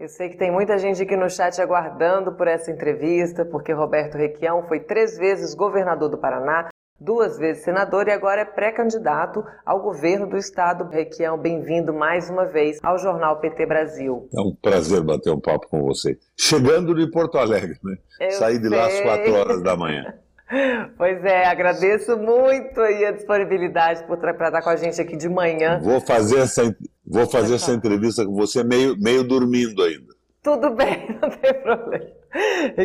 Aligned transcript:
Eu 0.00 0.08
sei 0.08 0.30
que 0.30 0.38
tem 0.38 0.50
muita 0.50 0.78
gente 0.78 1.02
aqui 1.02 1.14
no 1.14 1.28
chat 1.28 1.60
aguardando 1.60 2.32
por 2.32 2.48
essa 2.48 2.70
entrevista, 2.70 3.44
porque 3.44 3.70
Roberto 3.70 4.16
Requião 4.16 4.66
foi 4.66 4.80
três 4.80 5.18
vezes 5.18 5.54
governador 5.54 6.08
do 6.08 6.16
Paraná, 6.16 6.70
duas 6.98 7.36
vezes 7.36 7.64
senador 7.64 8.08
e 8.08 8.10
agora 8.10 8.40
é 8.40 8.44
pré-candidato 8.46 9.44
ao 9.62 9.82
governo 9.82 10.26
do 10.26 10.38
estado. 10.38 10.88
Requião, 10.88 11.36
bem-vindo 11.36 11.92
mais 11.92 12.30
uma 12.30 12.46
vez 12.46 12.78
ao 12.82 12.96
Jornal 12.96 13.40
PT 13.40 13.66
Brasil. 13.66 14.26
É 14.34 14.40
um 14.40 14.54
prazer 14.54 15.02
bater 15.02 15.34
um 15.34 15.38
papo 15.38 15.68
com 15.68 15.82
você. 15.82 16.16
Chegando 16.34 16.94
de 16.94 17.10
Porto 17.10 17.36
Alegre, 17.36 17.78
né? 17.84 17.98
Eu 18.20 18.30
Saí 18.30 18.58
de 18.58 18.70
sei. 18.70 18.78
lá 18.78 18.86
às 18.86 19.00
quatro 19.02 19.34
horas 19.34 19.62
da 19.62 19.76
manhã. 19.76 20.14
Pois 20.96 21.24
é, 21.24 21.46
agradeço 21.46 22.16
muito 22.16 22.80
aí 22.80 23.06
a 23.06 23.12
disponibilidade 23.12 24.02
para 24.02 24.32
estar 24.32 24.60
com 24.60 24.70
a 24.70 24.74
gente 24.74 25.00
aqui 25.00 25.16
de 25.16 25.28
manhã. 25.28 25.78
Vou 25.80 26.00
fazer 26.00 26.40
essa, 26.40 26.76
vou 27.10 27.26
fazer 27.26 27.56
essa 27.56 27.72
entrevista 27.72 28.24
com 28.24 28.32
você 28.32 28.62
meio, 28.62 28.96
meio 28.98 29.24
dormindo 29.24 29.82
ainda. 29.82 30.14
Tudo 30.42 30.70
bem, 30.70 31.18
não 31.20 31.28
tem 31.28 31.54
problema. 31.54 32.06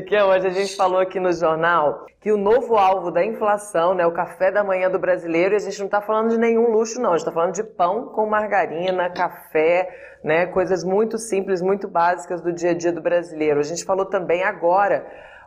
que 0.08 0.22
hoje 0.22 0.48
a 0.48 0.50
gente 0.50 0.76
falou 0.76 1.00
aqui 1.00 1.20
no 1.20 1.32
jornal 1.32 2.06
que 2.20 2.32
o 2.32 2.38
novo 2.38 2.76
alvo 2.76 3.12
da 3.12 3.24
inflação, 3.24 3.94
né, 3.94 4.06
o 4.06 4.12
café 4.12 4.52
da 4.52 4.64
manhã 4.64 4.90
do 4.90 5.00
brasileiro, 5.00 5.54
e 5.54 5.58
a 5.58 5.60
gente 5.60 5.78
não 5.80 5.86
está 5.86 6.02
falando 6.02 6.32
de 6.32 6.38
nenhum 6.38 6.72
luxo, 6.72 7.00
não. 7.00 7.12
A 7.12 7.14
gente 7.14 7.22
está 7.28 7.32
falando 7.32 7.54
de 7.54 7.64
pão 7.64 8.08
com 8.08 8.26
margarina, 8.26 9.10
café, 9.10 9.88
né, 10.24 10.48
coisas 10.48 10.84
muito 10.84 11.18
simples, 11.18 11.62
muito 11.62 11.88
básicas 11.88 12.42
do 12.42 12.52
dia 12.52 12.72
a 12.72 12.74
dia 12.74 12.92
do 12.92 13.02
brasileiro. 13.02 13.60
A 13.60 13.64
gente 13.64 13.86
falou 13.86 14.06
também 14.06 14.44
agora 14.44 15.06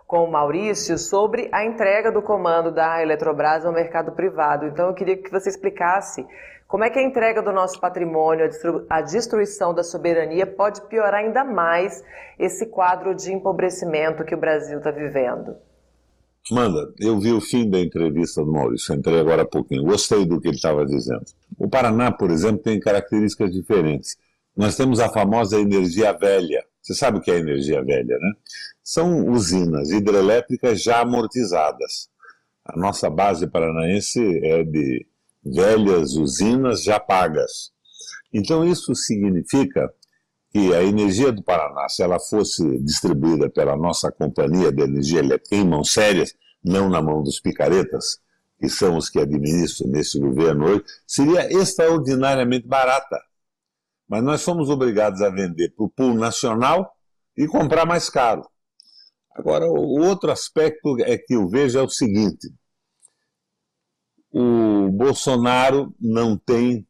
com 0.09 0.25
o 0.25 0.31
Maurício 0.31 0.97
sobre 0.97 1.51
a 1.53 1.67
entrega 1.67 2.11
do 2.11 2.23
comando 2.23 2.73
da 2.73 3.03
Eletrobras 3.03 3.67
ao 3.67 3.75
mercado 3.75 4.11
privado. 4.13 4.65
Então 4.65 4.89
eu 4.89 4.95
queria 4.95 5.19
que 5.19 5.31
você 5.31 5.51
explicasse 5.51 6.27
como 6.67 6.83
é 6.83 6.89
que 6.89 6.99
a 6.99 7.03
entrega 7.03 7.43
do 7.43 7.53
nosso 7.53 7.79
patrimônio, 7.79 8.49
a 8.89 9.03
destruição 9.03 9.75
da 9.75 9.85
soberania 9.85 10.47
pode 10.47 10.81
piorar 10.89 11.23
ainda 11.23 11.45
mais 11.45 12.03
esse 12.39 12.67
quadro 12.67 13.15
de 13.15 13.31
empobrecimento 13.31 14.25
que 14.25 14.35
o 14.35 14.41
Brasil 14.41 14.79
está 14.79 14.91
vivendo. 14.91 15.57
Manda, 16.51 16.91
eu 16.99 17.21
vi 17.21 17.35
o 17.35 17.41
fim 17.41 17.69
da 17.69 17.79
entrevista 17.79 18.43
do 18.43 18.51
Maurício, 18.51 18.95
entrei 18.95 19.21
agora 19.21 19.43
há 19.43 19.47
pouquinho, 19.47 19.85
gostei 19.85 20.25
do 20.25 20.41
que 20.41 20.49
ele 20.49 20.57
estava 20.57 20.87
dizendo. 20.87 21.27
O 21.59 21.69
Paraná, 21.69 22.11
por 22.11 22.31
exemplo, 22.31 22.63
tem 22.63 22.81
características 22.81 23.53
diferentes. 23.53 24.17
Nós 24.57 24.75
temos 24.75 25.01
a 25.01 25.11
famosa 25.11 25.61
energia 25.61 26.15
velha. 26.15 26.65
Você 26.89 26.95
sabe 26.95 27.19
o 27.19 27.21
que 27.21 27.31
é 27.31 27.37
energia 27.37 27.85
velha, 27.85 28.19
né? 28.19 28.33
são 28.83 29.29
usinas 29.29 29.91
hidrelétricas 29.91 30.83
já 30.83 31.03
amortizadas. 31.03 32.09
A 32.65 32.75
nossa 32.79 33.11
base 33.11 33.47
paranaense 33.47 34.19
é 34.43 34.65
de 34.65 35.07
velhas 35.45 36.15
usinas 36.15 36.83
já 36.83 36.99
pagas. 36.99 37.71
Então 38.33 38.67
isso 38.67 38.95
significa 38.95 39.93
que 40.51 40.75
a 40.75 40.83
energia 40.83 41.31
do 41.31 41.43
Paraná, 41.43 41.87
se 41.91 42.03
ela 42.03 42.19
fosse 42.19 42.79
distribuída 42.79 43.51
pela 43.51 43.77
nossa 43.77 44.11
companhia 44.11 44.73
de 44.73 44.83
energia 44.83 45.19
elétrica 45.19 45.57
em 45.57 45.69
mãos 45.69 45.93
sérias, 45.93 46.35
não 46.65 46.89
na 46.89 47.03
mão 47.03 47.23
dos 47.23 47.39
picaretas, 47.39 48.19
que 48.59 48.71
são 48.71 48.97
os 48.97 49.11
que 49.11 49.21
administram 49.21 49.91
nesse 49.91 50.19
governo 50.19 50.65
hoje, 50.65 50.85
seria 51.07 51.53
extraordinariamente 51.53 52.67
barata. 52.67 53.21
Mas 54.09 54.23
nós 54.23 54.41
somos 54.41 54.71
obrigados 54.71 55.21
a 55.21 55.29
vender 55.29 55.75
para 55.75 55.85
o 55.85 55.91
pool 55.91 56.15
nacional 56.15 56.91
e 57.37 57.47
comprar 57.47 57.85
mais 57.85 58.09
caro. 58.09 58.43
Agora, 59.35 59.67
o 59.67 60.01
outro 60.01 60.33
aspecto 60.33 60.97
é 61.01 61.17
que 61.17 61.35
eu 61.35 61.49
vejo 61.49 61.79
é 61.79 61.83
o 61.83 61.89
seguinte: 61.89 62.49
o 64.33 64.91
Bolsonaro 64.91 65.95
não 66.01 66.37
tem 66.37 66.87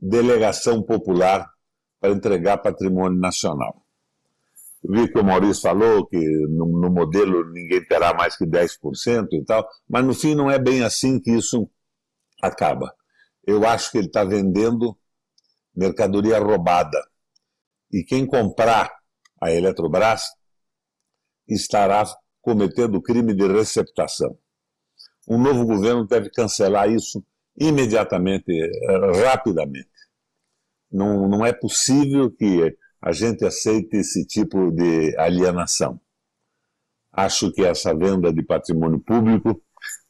delegação 0.00 0.82
popular 0.82 1.50
para 2.00 2.12
entregar 2.12 2.58
patrimônio 2.58 3.18
nacional. 3.18 3.84
Eu 4.82 4.94
vi 4.94 5.12
que 5.12 5.18
o 5.18 5.24
Maurício 5.24 5.62
falou 5.62 6.06
que 6.06 6.16
no, 6.48 6.66
no, 6.66 6.90
modelo 6.90 7.50
ninguém 7.52 7.84
terá 7.84 8.14
mais 8.14 8.36
que 8.36 8.46
10% 8.46 9.28
e 9.32 9.44
tal, 9.44 9.68
mas 9.86 10.04
no 10.04 10.14
fim 10.14 10.34
não 10.34 10.50
é 10.50 10.58
bem 10.58 10.82
assim 10.82 11.20
que 11.20 11.30
isso 11.30 11.68
acaba. 12.40 12.94
Eu 13.46 13.66
acho 13.66 13.90
que 13.92 13.98
ele 13.98 14.06
está 14.06 14.24
vendendo 14.24 14.96
mercadoria 15.74 16.38
roubada. 16.38 16.98
E 17.92 18.04
quem 18.04 18.26
comprar 18.26 18.90
a 19.40 19.50
Eletrobras 19.50 20.22
estará 21.48 22.04
cometendo 22.40 23.02
crime 23.02 23.34
de 23.34 23.46
receptação. 23.46 24.38
Um 25.28 25.38
novo 25.38 25.64
governo 25.66 26.06
deve 26.06 26.30
cancelar 26.30 26.90
isso 26.90 27.24
imediatamente, 27.58 28.52
rapidamente. 29.24 29.88
Não, 30.90 31.28
não 31.28 31.44
é 31.44 31.52
possível 31.52 32.30
que 32.30 32.76
a 33.00 33.12
gente 33.12 33.44
aceite 33.44 33.96
esse 33.96 34.26
tipo 34.26 34.70
de 34.70 35.16
alienação. 35.16 36.00
Acho 37.12 37.52
que 37.52 37.64
essa 37.64 37.94
venda 37.94 38.32
de 38.32 38.42
patrimônio 38.42 39.00
público 39.00 39.62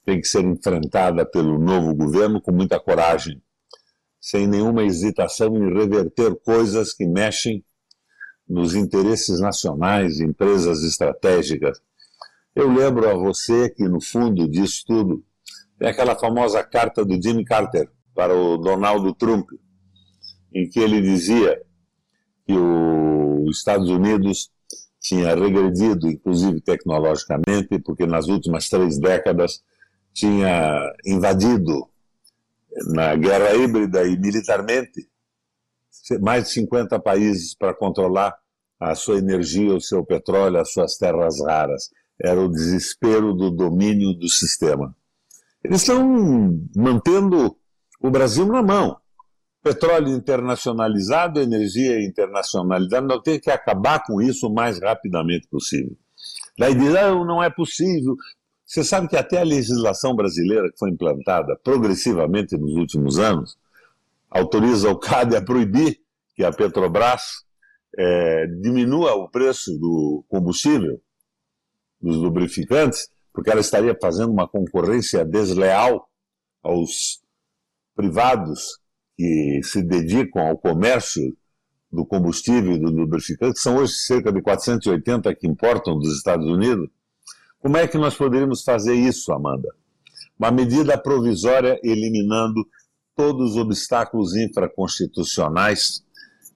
tem 0.04 0.20
que 0.20 0.26
ser 0.26 0.44
enfrentada 0.44 1.25
pelo 1.25 1.59
novo 1.59 1.94
governo 1.94 2.41
com 2.41 2.53
muita 2.53 2.81
coragem, 2.81 3.43
sem 4.20 4.47
nenhuma 4.47 4.84
hesitação 4.84 5.56
em 5.56 5.72
reverter 5.72 6.36
coisas 6.44 6.92
que 6.92 7.06
mexem 7.06 7.64
nos 8.47 8.75
interesses 8.75 9.41
nacionais, 9.41 10.20
empresas 10.20 10.82
estratégicas. 10.82 11.81
Eu 12.54 12.70
lembro 12.70 13.08
a 13.08 13.14
você 13.14 13.70
que, 13.70 13.88
no 13.88 14.00
fundo 14.00 14.48
disso 14.48 14.82
tudo, 14.86 15.25
tem 15.78 15.88
aquela 15.88 16.16
famosa 16.16 16.62
carta 16.62 17.04
do 17.04 17.20
Jimmy 17.22 17.44
Carter 17.44 17.88
para 18.14 18.34
o 18.34 18.58
Donald 18.58 19.14
Trump, 19.16 19.48
em 20.52 20.69
que 20.69 20.81
ele 20.81 21.00
dizia 21.00 21.62
que 22.44 22.52
os 22.52 23.56
Estados 23.56 23.88
Unidos 23.88 24.50
tinha 25.00 25.34
regredido, 25.34 26.08
inclusive 26.08 26.60
tecnologicamente, 26.60 27.78
porque 27.82 28.06
nas 28.06 28.26
últimas 28.26 28.69
três 28.69 28.98
décadas 28.98 29.62
tinha 30.12 30.92
invadido 31.06 31.88
na 32.92 33.14
guerra 33.16 33.54
híbrida 33.54 34.06
e 34.06 34.19
militarmente 34.19 35.08
mais 36.20 36.44
de 36.44 36.50
50 36.54 36.98
países 37.00 37.54
para 37.54 37.75
controlar 37.75 38.34
a 38.78 38.94
sua 38.94 39.19
energia, 39.19 39.75
o 39.75 39.81
seu 39.81 40.04
petróleo, 40.04 40.58
as 40.58 40.72
suas 40.72 40.97
terras 40.97 41.41
raras. 41.44 41.91
Era 42.22 42.41
o 42.41 42.50
desespero 42.50 43.34
do 43.34 43.50
domínio 43.50 44.14
do 44.14 44.28
sistema. 44.28 44.94
Eles 45.62 45.82
estão 45.82 46.58
mantendo 46.75 47.56
o 48.00 48.10
Brasil 48.10 48.47
na 48.47 48.62
mão. 48.62 48.97
Petróleo 49.62 50.08
internacionalizado, 50.08 51.38
energia 51.38 52.02
internacionalizada, 52.02 53.06
nós 53.06 53.20
temos 53.22 53.41
que 53.42 53.50
acabar 53.50 54.02
com 54.04 54.22
isso 54.22 54.47
o 54.47 54.54
mais 54.54 54.81
rapidamente 54.81 55.47
possível. 55.48 55.94
Daí 56.58 56.75
diz, 56.75 56.92
não, 56.92 57.26
não 57.26 57.42
é 57.42 57.50
possível. 57.50 58.16
Você 58.70 58.84
sabe 58.84 59.08
que 59.08 59.16
até 59.16 59.41
a 59.41 59.42
legislação 59.42 60.14
brasileira 60.14 60.70
que 60.70 60.78
foi 60.78 60.91
implantada 60.91 61.58
progressivamente 61.64 62.56
nos 62.56 62.76
últimos 62.76 63.19
anos 63.19 63.58
autoriza 64.31 64.88
o 64.88 64.97
CAD 64.97 65.34
a 65.34 65.42
proibir 65.42 66.00
que 66.36 66.44
a 66.44 66.53
Petrobras 66.53 67.20
é, 67.98 68.47
diminua 68.62 69.14
o 69.14 69.28
preço 69.28 69.76
do 69.76 70.25
combustível, 70.28 71.03
dos 72.00 72.16
lubrificantes, 72.19 73.10
porque 73.32 73.50
ela 73.50 73.58
estaria 73.58 73.98
fazendo 74.00 74.31
uma 74.31 74.47
concorrência 74.47 75.25
desleal 75.25 76.08
aos 76.62 77.20
privados 77.97 78.78
que 79.16 79.62
se 79.64 79.82
dedicam 79.82 80.47
ao 80.47 80.56
comércio 80.56 81.37
do 81.91 82.06
combustível 82.06 82.76
e 82.76 82.78
do 82.78 82.88
lubrificante, 82.88 83.54
que 83.54 83.60
são 83.60 83.78
hoje 83.78 83.94
cerca 83.94 84.32
de 84.32 84.41
480 84.41 85.34
que 85.34 85.48
importam 85.48 85.98
dos 85.98 86.16
Estados 86.16 86.47
Unidos. 86.47 86.88
Como 87.60 87.76
é 87.76 87.87
que 87.87 87.98
nós 87.98 88.16
poderíamos 88.16 88.62
fazer 88.62 88.94
isso, 88.94 89.31
Amanda? 89.32 89.69
Uma 90.38 90.50
medida 90.50 90.97
provisória 90.97 91.78
eliminando 91.84 92.66
todos 93.15 93.50
os 93.50 93.56
obstáculos 93.59 94.34
infraconstitucionais 94.34 96.03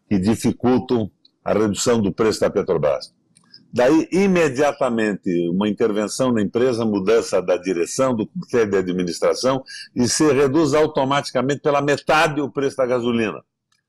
que 0.08 0.18
dificultam 0.18 1.10
a 1.44 1.52
redução 1.52 2.00
do 2.00 2.10
preço 2.10 2.40
da 2.40 2.48
Petrobras. 2.48 3.12
Daí, 3.70 4.08
imediatamente, 4.12 5.28
uma 5.50 5.68
intervenção 5.68 6.32
na 6.32 6.40
empresa, 6.40 6.86
mudança 6.86 7.42
da 7.42 7.58
direção, 7.58 8.16
do 8.16 8.26
comitê 8.26 8.64
de 8.64 8.78
administração, 8.78 9.62
e 9.94 10.08
se 10.08 10.32
reduz 10.32 10.72
automaticamente 10.72 11.60
pela 11.60 11.82
metade 11.82 12.40
o 12.40 12.50
preço 12.50 12.78
da 12.78 12.86
gasolina. 12.86 13.42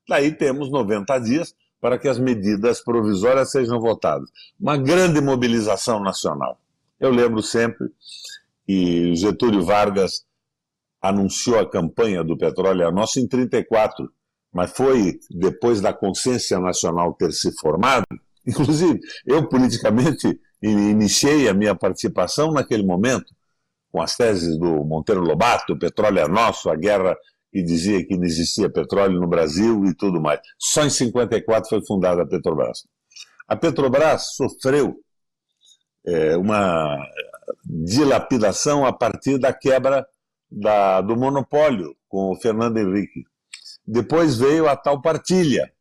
Daí 0.10 0.34
temos 0.34 0.70
90 0.70 1.18
dias 1.20 1.56
para 1.80 1.98
que 1.98 2.10
as 2.10 2.20
medidas 2.20 2.82
provisórias 2.82 3.52
sejam 3.52 3.80
votadas. 3.80 4.30
Uma 4.60 4.76
grande 4.76 5.22
mobilização 5.22 6.02
nacional. 6.02 6.60
Eu 7.00 7.12
lembro 7.12 7.42
sempre 7.42 7.88
que 8.66 9.16
Getúlio 9.16 9.64
Vargas 9.64 10.26
anunciou 11.02 11.60
a 11.60 11.70
campanha 11.70 12.24
do 12.24 12.38
petróleo 12.38 12.88
a 12.88 12.92
nosso 12.92 13.20
em 13.20 13.28
34 13.28 14.10
mas 14.56 14.72
foi 14.72 15.20
depois 15.30 15.82
da 15.82 15.92
consciência 15.92 16.58
nacional 16.58 17.14
ter 17.14 17.34
se 17.34 17.52
formado. 17.60 18.06
Inclusive, 18.48 19.02
eu 19.26 19.50
politicamente 19.50 20.40
iniciei 20.62 21.50
a 21.50 21.54
minha 21.54 21.76
participação 21.76 22.54
naquele 22.54 22.84
momento, 22.84 23.36
com 23.92 24.02
as 24.02 24.16
teses 24.16 24.58
do 24.58 24.86
Monteiro 24.86 25.20
Lobato, 25.20 25.78
petróleo 25.78 26.20
é 26.20 26.28
nosso, 26.28 26.70
a 26.70 26.76
guerra 26.76 27.18
que 27.52 27.62
dizia 27.62 28.06
que 28.06 28.16
não 28.16 28.24
existia 28.24 28.70
petróleo 28.70 29.20
no 29.20 29.28
Brasil 29.28 29.86
e 29.86 29.94
tudo 29.94 30.22
mais. 30.22 30.40
Só 30.58 30.86
em 30.86 30.90
54 30.90 31.70
foi 31.70 31.86
fundada 31.86 32.22
a 32.22 32.26
Petrobras. 32.26 32.84
A 33.50 33.58
Petrobras 33.58 34.36
sofreu 34.36 34.96
é, 36.06 36.38
uma 36.38 36.98
dilapidação 37.66 38.86
a 38.86 38.94
partir 38.94 39.38
da 39.38 39.54
quebra 39.54 40.06
da, 40.50 41.02
do 41.02 41.16
monopólio 41.16 41.96
com 42.08 42.32
o 42.32 42.36
Fernando 42.36 42.78
Henrique. 42.78 43.24
Depois 43.86 44.38
veio 44.38 44.68
a 44.68 44.76
tal 44.76 45.02
partilha, 45.02 45.72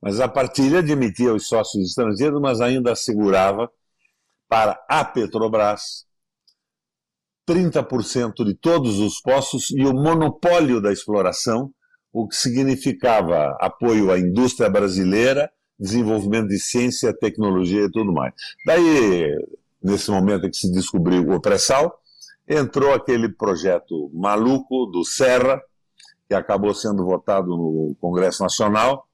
mas 0.00 0.20
a 0.20 0.28
partilha 0.28 0.80
admitia 0.80 1.32
os 1.32 1.46
sócios 1.46 1.88
estrangeiros, 1.88 2.40
mas 2.40 2.60
ainda 2.60 2.92
assegurava 2.92 3.70
para 4.48 4.82
a 4.88 5.04
Petrobras 5.04 6.06
30% 7.48 8.44
de 8.44 8.54
todos 8.54 8.98
os 8.98 9.20
poços 9.20 9.70
e 9.70 9.84
o 9.84 9.92
monopólio 9.92 10.80
da 10.80 10.92
exploração, 10.92 11.72
o 12.12 12.28
que 12.28 12.36
significava 12.36 13.56
apoio 13.60 14.10
à 14.10 14.18
indústria 14.18 14.68
brasileira, 14.68 15.50
desenvolvimento 15.80 16.48
de 16.48 16.58
ciência, 16.58 17.16
tecnologia 17.16 17.84
e 17.84 17.90
tudo 17.90 18.12
mais. 18.12 18.34
Daí, 18.66 19.34
nesse 19.82 20.10
momento 20.10 20.46
em 20.46 20.50
que 20.50 20.56
se 20.58 20.70
descobriu 20.70 21.28
o 21.30 21.40
pré-sal, 21.40 21.98
entrou 22.46 22.92
aquele 22.92 23.28
projeto 23.28 24.10
maluco 24.12 24.86
do 24.86 25.04
Serra, 25.04 25.60
que 26.28 26.34
acabou 26.34 26.74
sendo 26.74 27.04
votado 27.04 27.48
no 27.48 27.96
Congresso 28.00 28.42
Nacional, 28.42 29.06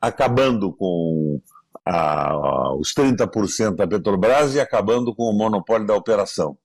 acabando 0.00 0.72
com 0.72 1.40
a, 1.84 2.74
os 2.76 2.94
30% 2.94 3.74
da 3.74 3.86
Petrobras 3.86 4.54
e 4.54 4.60
acabando 4.60 5.14
com 5.14 5.24
o 5.24 5.36
monopólio 5.36 5.86
da 5.86 5.94
operação. 5.94 6.56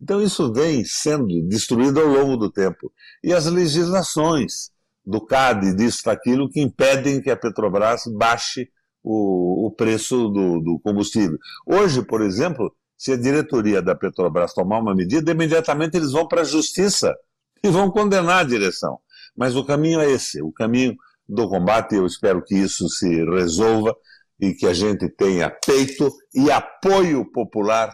Então, 0.00 0.22
isso 0.22 0.52
vem 0.52 0.82
sendo 0.84 1.26
destruído 1.46 2.00
ao 2.00 2.06
longo 2.06 2.36
do 2.36 2.50
tempo. 2.50 2.90
E 3.22 3.34
as 3.34 3.44
legislações 3.46 4.70
do 5.04 5.20
CAD, 5.20 5.74
disso, 5.74 6.04
daquilo, 6.04 6.48
que 6.48 6.60
impedem 6.60 7.20
que 7.20 7.30
a 7.30 7.36
Petrobras 7.36 8.02
baixe 8.16 8.68
o, 9.02 9.66
o 9.66 9.70
preço 9.70 10.28
do, 10.28 10.60
do 10.60 10.78
combustível. 10.80 11.38
Hoje, 11.66 12.02
por 12.02 12.20
exemplo, 12.22 12.74
se 12.96 13.12
a 13.12 13.16
diretoria 13.16 13.80
da 13.80 13.94
Petrobras 13.94 14.52
tomar 14.52 14.78
uma 14.78 14.94
medida, 14.94 15.30
imediatamente 15.30 15.96
eles 15.96 16.12
vão 16.12 16.28
para 16.28 16.42
a 16.42 16.44
justiça 16.44 17.16
e 17.64 17.68
vão 17.68 17.90
condenar 17.90 18.40
a 18.40 18.48
direção. 18.48 18.98
Mas 19.36 19.56
o 19.56 19.64
caminho 19.64 20.00
é 20.00 20.10
esse, 20.10 20.42
o 20.42 20.52
caminho 20.52 20.94
do 21.28 21.48
combate. 21.48 21.94
Eu 21.94 22.06
espero 22.06 22.42
que 22.44 22.54
isso 22.54 22.88
se 22.88 23.24
resolva 23.24 23.96
e 24.38 24.52
que 24.52 24.66
a 24.66 24.74
gente 24.74 25.08
tenha 25.08 25.50
peito 25.50 26.10
e 26.34 26.50
apoio 26.50 27.24
popular, 27.30 27.90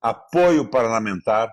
apoio 0.00 0.70
parlamentar 0.70 1.50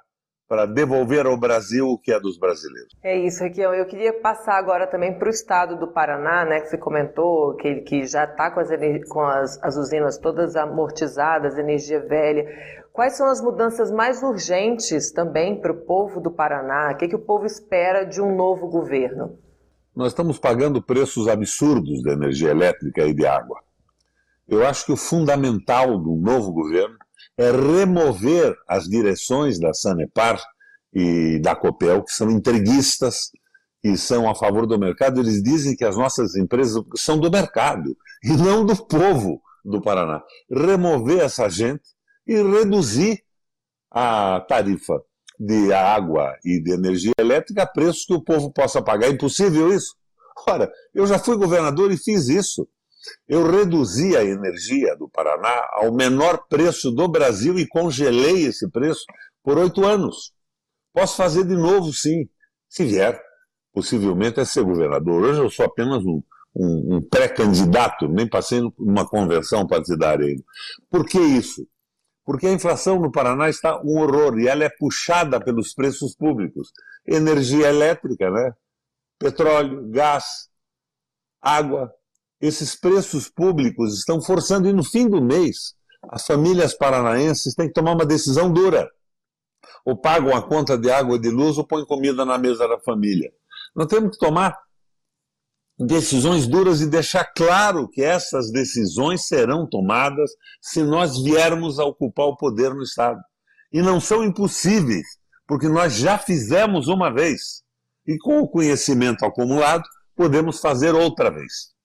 para 0.47 0.65
devolver 0.65 1.25
ao 1.25 1.37
Brasil 1.37 1.87
o 1.87 1.97
que 1.97 2.11
é 2.11 2.19
dos 2.19 2.37
brasileiros. 2.37 2.95
É 3.03 3.17
isso, 3.17 3.43
Requião. 3.43 3.73
Eu 3.73 3.85
queria 3.85 4.13
passar 4.13 4.57
agora 4.57 4.87
também 4.87 5.17
para 5.17 5.27
o 5.27 5.31
estado 5.31 5.77
do 5.77 5.87
Paraná, 5.87 6.45
né, 6.45 6.61
que 6.61 6.69
você 6.69 6.77
comentou, 6.77 7.55
que, 7.55 7.81
que 7.81 8.05
já 8.05 8.23
está 8.23 8.49
com, 8.49 8.61
as, 8.61 8.69
com 9.09 9.21
as, 9.21 9.61
as 9.61 9.75
usinas 9.75 10.17
todas 10.17 10.55
amortizadas, 10.55 11.57
energia 11.57 11.99
velha. 11.99 12.45
Quais 12.93 13.17
são 13.17 13.27
as 13.27 13.41
mudanças 13.41 13.91
mais 13.91 14.23
urgentes 14.23 15.11
também 15.11 15.59
para 15.59 15.71
o 15.71 15.81
povo 15.81 16.21
do 16.21 16.31
Paraná? 16.31 16.91
O 16.93 16.97
que, 16.97 17.09
que 17.09 17.15
o 17.15 17.19
povo 17.19 17.45
espera 17.45 18.05
de 18.05 18.21
um 18.21 18.35
novo 18.35 18.67
governo? 18.67 19.37
Nós 19.95 20.07
estamos 20.09 20.39
pagando 20.39 20.81
preços 20.81 21.27
absurdos 21.27 22.01
de 22.01 22.09
energia 22.09 22.51
elétrica 22.51 23.03
e 23.03 23.13
de 23.13 23.25
água. 23.25 23.59
Eu 24.47 24.65
acho 24.65 24.85
que 24.85 24.91
o 24.93 24.97
fundamental 24.97 25.97
do 25.97 26.15
novo 26.15 26.53
governo 26.53 26.97
é 27.37 27.51
remover 27.51 28.55
as 28.67 28.85
direções 28.85 29.59
da 29.59 29.73
Sanepar 29.73 30.41
e 30.93 31.39
da 31.39 31.55
Copel, 31.55 32.03
que 32.03 32.13
são 32.13 32.29
entreguistas, 32.29 33.31
que 33.81 33.97
são 33.97 34.29
a 34.29 34.35
favor 34.35 34.65
do 34.65 34.79
mercado. 34.79 35.19
Eles 35.19 35.41
dizem 35.41 35.75
que 35.75 35.85
as 35.85 35.97
nossas 35.97 36.35
empresas 36.35 36.83
são 36.95 37.19
do 37.19 37.29
mercado 37.29 37.95
e 38.23 38.31
não 38.31 38.65
do 38.65 38.75
povo 38.75 39.41
do 39.63 39.81
Paraná. 39.81 40.21
Remover 40.49 41.19
essa 41.19 41.49
gente 41.49 41.83
e 42.25 42.41
reduzir 42.41 43.23
a 43.91 44.41
tarifa 44.41 45.01
de 45.39 45.71
água 45.71 46.35
e 46.43 46.59
de 46.61 46.71
energia 46.71 47.13
elétrica 47.17 47.63
a 47.63 47.67
preços 47.67 48.05
que 48.05 48.13
o 48.13 48.23
povo 48.23 48.51
possa 48.51 48.81
pagar. 48.81 49.07
É 49.07 49.11
impossível 49.11 49.71
isso? 49.73 49.95
Ora, 50.47 50.71
eu 50.93 51.05
já 51.05 51.19
fui 51.19 51.35
governador 51.37 51.91
e 51.91 51.97
fiz 51.97 52.27
isso. 52.27 52.67
Eu 53.27 53.49
reduzi 53.49 54.15
a 54.15 54.23
energia 54.23 54.95
do 54.95 55.09
Paraná 55.09 55.67
ao 55.73 55.93
menor 55.93 56.47
preço 56.47 56.91
do 56.91 57.07
Brasil 57.07 57.57
e 57.57 57.67
congelei 57.67 58.45
esse 58.45 58.69
preço 58.69 59.05
por 59.43 59.57
oito 59.57 59.85
anos. 59.85 60.33
Posso 60.93 61.15
fazer 61.15 61.43
de 61.45 61.55
novo, 61.55 61.93
sim, 61.93 62.27
se 62.67 62.85
vier. 62.85 63.21
Possivelmente 63.73 64.39
é 64.39 64.45
ser 64.45 64.63
governador. 64.63 65.23
Hoje 65.23 65.39
eu 65.39 65.49
sou 65.49 65.65
apenas 65.65 66.03
um, 66.03 66.21
um, 66.55 66.95
um 66.95 67.01
pré-candidato, 67.01 68.07
nem 68.07 68.27
passei 68.27 68.61
numa 68.77 69.07
convenção 69.07 69.67
partidária 69.67 70.25
ainda. 70.25 70.43
Por 70.89 71.05
que 71.05 71.19
isso? 71.19 71.67
Porque 72.25 72.47
a 72.47 72.51
inflação 72.51 72.99
no 72.99 73.11
Paraná 73.11 73.49
está 73.49 73.79
um 73.81 73.99
horror 73.99 74.37
e 74.39 74.47
ela 74.47 74.63
é 74.63 74.69
puxada 74.69 75.39
pelos 75.39 75.73
preços 75.73 76.15
públicos. 76.15 76.71
Energia 77.05 77.69
elétrica, 77.69 78.29
né? 78.29 78.51
petróleo, 79.17 79.89
gás, 79.89 80.49
água, 81.41 81.93
esses 82.39 82.75
preços 82.75 83.29
públicos 83.29 83.97
estão 83.97 84.21
forçando, 84.21 84.67
e 84.67 84.73
no 84.73 84.83
fim 84.83 85.09
do 85.09 85.21
mês, 85.21 85.73
as 86.09 86.25
famílias 86.25 86.75
paranaenses 86.75 87.55
têm 87.55 87.67
que 87.67 87.73
tomar 87.73 87.93
uma 87.93 88.05
decisão 88.05 88.51
dura. 88.51 88.89
Ou 89.83 89.97
pagam 89.97 90.35
a 90.35 90.41
conta 90.41 90.77
de 90.77 90.91
água 90.91 91.15
e 91.15 91.19
de 91.19 91.29
luz 91.29 91.57
ou 91.57 91.65
põem 91.65 91.85
comida 91.85 92.25
na 92.25 92.37
mesa 92.37 92.67
da 92.67 92.79
família. 92.79 93.31
Nós 93.75 93.87
temos 93.87 94.11
que 94.11 94.17
tomar 94.17 94.55
decisões 95.79 96.47
duras 96.47 96.81
e 96.81 96.89
deixar 96.89 97.25
claro 97.35 97.87
que 97.89 98.01
essas 98.01 98.51
decisões 98.51 99.27
serão 99.27 99.67
tomadas 99.67 100.31
se 100.61 100.83
nós 100.83 101.21
viermos 101.21 101.79
a 101.79 101.85
ocupar 101.85 102.27
o 102.27 102.37
poder 102.37 102.73
no 102.73 102.83
Estado. 102.83 103.19
E 103.71 103.81
não 103.81 103.99
são 103.99 104.23
impossíveis, 104.23 105.05
porque 105.47 105.67
nós 105.67 105.95
já 105.95 106.17
fizemos 106.17 106.87
uma 106.87 107.11
vez. 107.11 107.63
E 108.05 108.17
com 108.17 108.39
o 108.39 108.47
conhecimento 108.47 109.25
acumulado, 109.25 109.83
podemos 110.15 110.59
fazer 110.59 110.95
outra 110.95 111.29
vez 111.29 111.76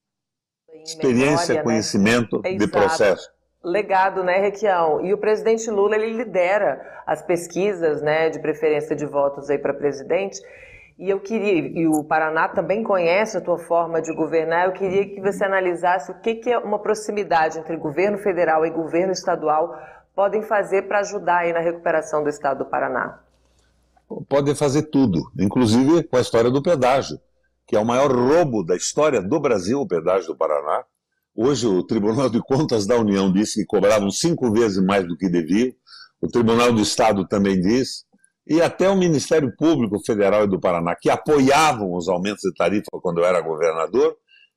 experiência, 0.85 1.55
memória, 1.55 1.55
né? 1.55 1.63
conhecimento 1.63 2.41
né? 2.43 2.55
de 2.55 2.67
processo. 2.67 3.31
Legado, 3.65 4.25
né, 4.25 4.39
Requião? 4.39 5.05
E 5.05 5.15
o 5.15 5.19
presidente 5.19 5.71
Lula, 5.71 5.95
ele 5.95 6.17
lidera 6.17 6.81
as 7.07 7.23
pesquisas, 7.23 8.03
né, 8.03 8.29
de 8.29 8.41
preferência 8.41 8.97
de 8.97 9.07
votos 9.07 9.49
aí 9.49 9.59
para 9.59 9.73
presidente. 9.73 10.41
E 10.99 11.09
eu 11.09 11.21
queria, 11.21 11.53
e 11.53 11.87
o 11.87 12.05
Paraná 12.05 12.49
também 12.49 12.83
conhece 12.83 13.37
a 13.37 13.41
tua 13.41 13.59
forma 13.59 14.03
de 14.03 14.13
governar, 14.15 14.67
eu 14.67 14.73
queria 14.73 15.07
que 15.07 15.21
você 15.21 15.45
analisasse 15.45 16.11
o 16.11 16.15
que, 16.21 16.37
que 16.37 16.51
é 16.51 16.59
uma 16.59 16.79
proximidade 16.79 17.59
entre 17.59 17.77
governo 17.77 18.19
federal 18.19 18.67
e 18.67 18.71
governo 18.71 19.13
estadual 19.13 19.77
podem 20.15 20.43
fazer 20.43 20.83
para 20.83 21.01
ajudar 21.01 21.39
aí 21.39 21.53
na 21.53 21.61
recuperação 21.61 22.23
do 22.23 22.29
estado 22.29 22.59
do 22.59 22.67
Paraná. 22.67 23.19
Podem 24.29 24.55
fazer 24.55 24.83
tudo, 24.83 25.23
inclusive 25.39 26.03
com 26.03 26.17
a 26.17 26.21
história 26.21 26.51
do 26.51 26.63
pedágio 26.63 27.19
que 27.67 27.77
é 27.77 27.81
o 27.81 27.85
maior 27.85 28.11
roubo 28.11 28.65
da 28.65 28.77
história 28.77 29.23
do 29.23 29.41
Brasil, 29.41 29.81
o 29.81 29.87
pedágio 29.87 30.29
do 30.29 30.37
Paraná. 30.37 30.85
Hoje 31.35 31.67
o 31.67 31.83
Tribunal 31.83 32.29
de 32.29 32.41
Contas 32.41 32.87
da 32.87 32.97
União 32.97 33.33
disse 33.33 33.61
que 33.61 33.67
cobravam 33.67 34.11
cinco 34.11 34.53
vezes 34.53 34.83
mais 34.83 35.07
do 35.07 35.17
que 35.17 35.29
deviam. 35.29 35.73
O 36.21 36.29
Tribunal 36.29 36.73
do 36.73 36.83
Estado 36.83 37.27
também 37.27 37.61
diz. 37.61 38.05
E 38.47 38.61
até 38.61 38.89
o 38.89 38.97
Ministério 38.97 39.55
Público 39.57 40.01
Federal 40.05 40.45
e 40.45 40.49
do 40.49 40.61
Paraná, 40.61 40.97
que 41.01 41.09
apoiavam 41.09 41.95
os 41.95 42.09
aumentos 42.09 42.43
de 42.43 42.53
tarifa 42.55 42.91
quando 43.01 43.19
eu 43.19 43.25
era 43.25 43.41
governador, 43.41 44.17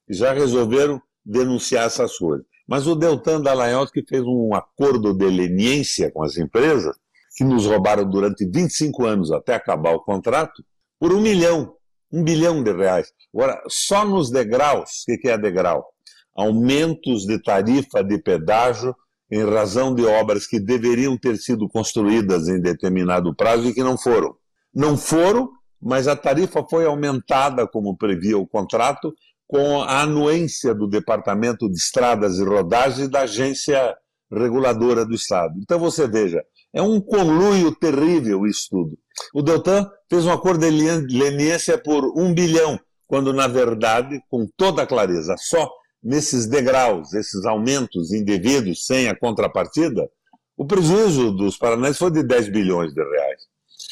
já 0.10 0.34
resolveram 0.34 1.02
denunciar 1.24 1.86
essas 1.86 2.18
coisas. 2.18 2.46
Mas 2.68 2.88
o 2.88 2.96
Deltan 2.96 3.42
Dallagnol, 3.42 3.88
que 3.88 4.04
fez 4.08 4.24
um 4.24 4.54
acordo 4.56 5.14
de 5.14 5.26
leniência 5.28 6.12
com 6.12 6.24
as 6.24 6.36
empresas, 6.38 6.96
que 7.36 7.44
nos 7.44 7.66
roubaram 7.66 8.10
durante 8.10 8.46
25 8.50 9.06
anos 9.06 9.32
até 9.32 9.54
acabar 9.54 9.94
o 9.94 10.00
contrato, 10.00 10.64
por 11.00 11.14
um 11.14 11.22
milhão 11.22 11.75
um 12.16 12.24
bilhão 12.24 12.64
de 12.64 12.72
reais. 12.72 13.12
Agora, 13.34 13.62
só 13.68 14.06
nos 14.06 14.32
degraus, 14.32 15.04
o 15.10 15.18
que 15.20 15.28
é 15.28 15.38
degrau? 15.38 15.86
Aumentos 16.34 17.26
de 17.26 17.38
tarifa 17.44 18.02
de 18.02 18.18
pedágio 18.18 18.96
em 19.30 19.44
razão 19.44 19.94
de 19.94 20.06
obras 20.06 20.48
que 20.48 20.58
deveriam 20.58 21.18
ter 21.18 21.36
sido 21.36 21.68
construídas 21.68 22.48
em 22.48 22.62
determinado 22.62 23.36
prazo 23.36 23.68
e 23.68 23.74
que 23.74 23.84
não 23.84 23.98
foram. 23.98 24.34
Não 24.74 24.96
foram, 24.96 25.50
mas 25.82 26.08
a 26.08 26.16
tarifa 26.16 26.66
foi 26.70 26.86
aumentada, 26.86 27.68
como 27.68 27.98
previa 27.98 28.38
o 28.38 28.48
contrato, 28.48 29.14
com 29.46 29.82
a 29.82 30.02
anuência 30.02 30.74
do 30.74 30.88
Departamento 30.88 31.70
de 31.70 31.76
Estradas 31.76 32.38
e 32.38 32.44
Rodagens 32.44 33.10
da 33.10 33.22
Agência 33.22 33.96
Reguladora 34.32 35.06
do 35.06 35.14
Estado. 35.14 35.54
Então 35.62 35.80
você 35.80 36.08
veja, 36.08 36.42
é 36.74 36.82
um 36.82 37.02
conluio 37.02 37.76
terrível 37.76 38.46
isso 38.46 38.68
tudo. 38.72 38.98
O 39.34 39.42
Deltan 39.42 39.90
fez 40.10 40.26
um 40.26 40.32
acordo 40.32 40.60
de 40.60 41.18
leniência 41.18 41.78
por 41.78 42.06
um 42.18 42.34
bilhão, 42.34 42.80
quando, 43.08 43.32
na 43.34 43.48
verdade, 43.48 44.22
com 44.30 44.48
toda 44.58 44.86
clareza, 44.86 45.36
só 45.38 45.70
nesses 46.04 46.46
degraus, 46.48 47.14
esses 47.14 47.46
aumentos 47.46 48.12
indevidos, 48.12 48.86
sem 48.86 49.08
a 49.08 49.18
contrapartida, 49.18 50.10
o 50.58 50.66
prejuízo 50.66 51.32
dos 51.32 51.58
paranaenses 51.58 51.98
foi 51.98 52.12
de 52.12 52.24
10 52.24 52.50
bilhões 52.50 52.94
de 52.94 53.04
reais. 53.04 53.42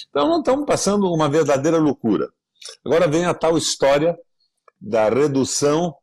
Então, 0.09 0.27
nós 0.27 0.39
estamos 0.39 0.65
passando 0.65 1.11
uma 1.11 1.27
verdadeira 1.27 1.77
loucura. 1.77 2.29
Agora 2.85 3.07
vem 3.07 3.25
a 3.25 3.33
tal 3.33 3.57
história 3.57 4.17
da 4.79 5.09
redução 5.09 5.95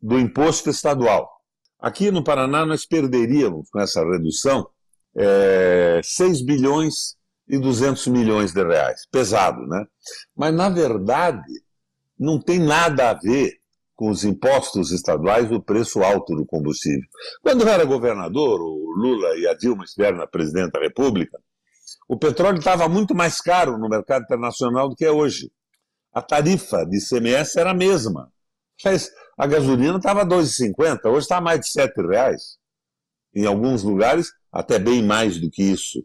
do 0.00 0.18
imposto 0.18 0.68
estadual. 0.68 1.30
Aqui 1.78 2.10
no 2.10 2.24
Paraná 2.24 2.66
nós 2.66 2.84
perderíamos 2.84 3.68
com 3.70 3.80
essa 3.80 4.04
redução 4.04 4.68
é, 5.16 6.00
6 6.02 6.42
bilhões 6.42 7.16
e 7.48 7.58
200 7.58 8.06
milhões 8.08 8.52
de 8.52 8.62
reais. 8.62 9.06
Pesado, 9.10 9.66
né? 9.66 9.84
Mas, 10.36 10.54
na 10.54 10.68
verdade, 10.68 11.42
não 12.18 12.40
tem 12.40 12.58
nada 12.58 13.10
a 13.10 13.14
ver 13.14 13.60
com 13.94 14.10
os 14.10 14.24
impostos 14.24 14.90
estaduais 14.90 15.50
o 15.50 15.62
preço 15.62 16.02
alto 16.02 16.34
do 16.34 16.46
combustível. 16.46 17.06
Quando 17.42 17.62
eu 17.62 17.68
era 17.68 17.84
governador, 17.84 18.60
o 18.60 18.92
Lula 18.96 19.36
e 19.36 19.46
a 19.46 19.54
Dilma 19.54 19.84
estiveram 19.84 20.18
na 20.18 20.26
presidente 20.26 20.72
da 20.72 20.80
República, 20.80 21.38
o 22.08 22.18
petróleo 22.18 22.58
estava 22.58 22.88
muito 22.88 23.14
mais 23.14 23.40
caro 23.40 23.78
no 23.78 23.88
mercado 23.88 24.22
internacional 24.22 24.88
do 24.88 24.96
que 24.96 25.04
é 25.04 25.10
hoje. 25.10 25.52
A 26.12 26.20
tarifa 26.20 26.84
de 26.84 26.98
ICMS 26.98 27.58
era 27.58 27.70
a 27.70 27.74
mesma. 27.74 28.30
Mas 28.84 29.10
a 29.38 29.46
gasolina 29.46 29.96
estava 29.96 30.26
2,50, 30.26 31.06
hoje 31.06 31.18
está 31.18 31.40
mais 31.40 31.60
de 31.60 31.80
R$ 31.80 32.08
reais. 32.08 32.58
Em 33.34 33.46
alguns 33.46 33.82
lugares, 33.82 34.32
até 34.52 34.78
bem 34.78 35.02
mais 35.02 35.38
do 35.38 35.50
que 35.50 35.62
isso. 35.62 36.04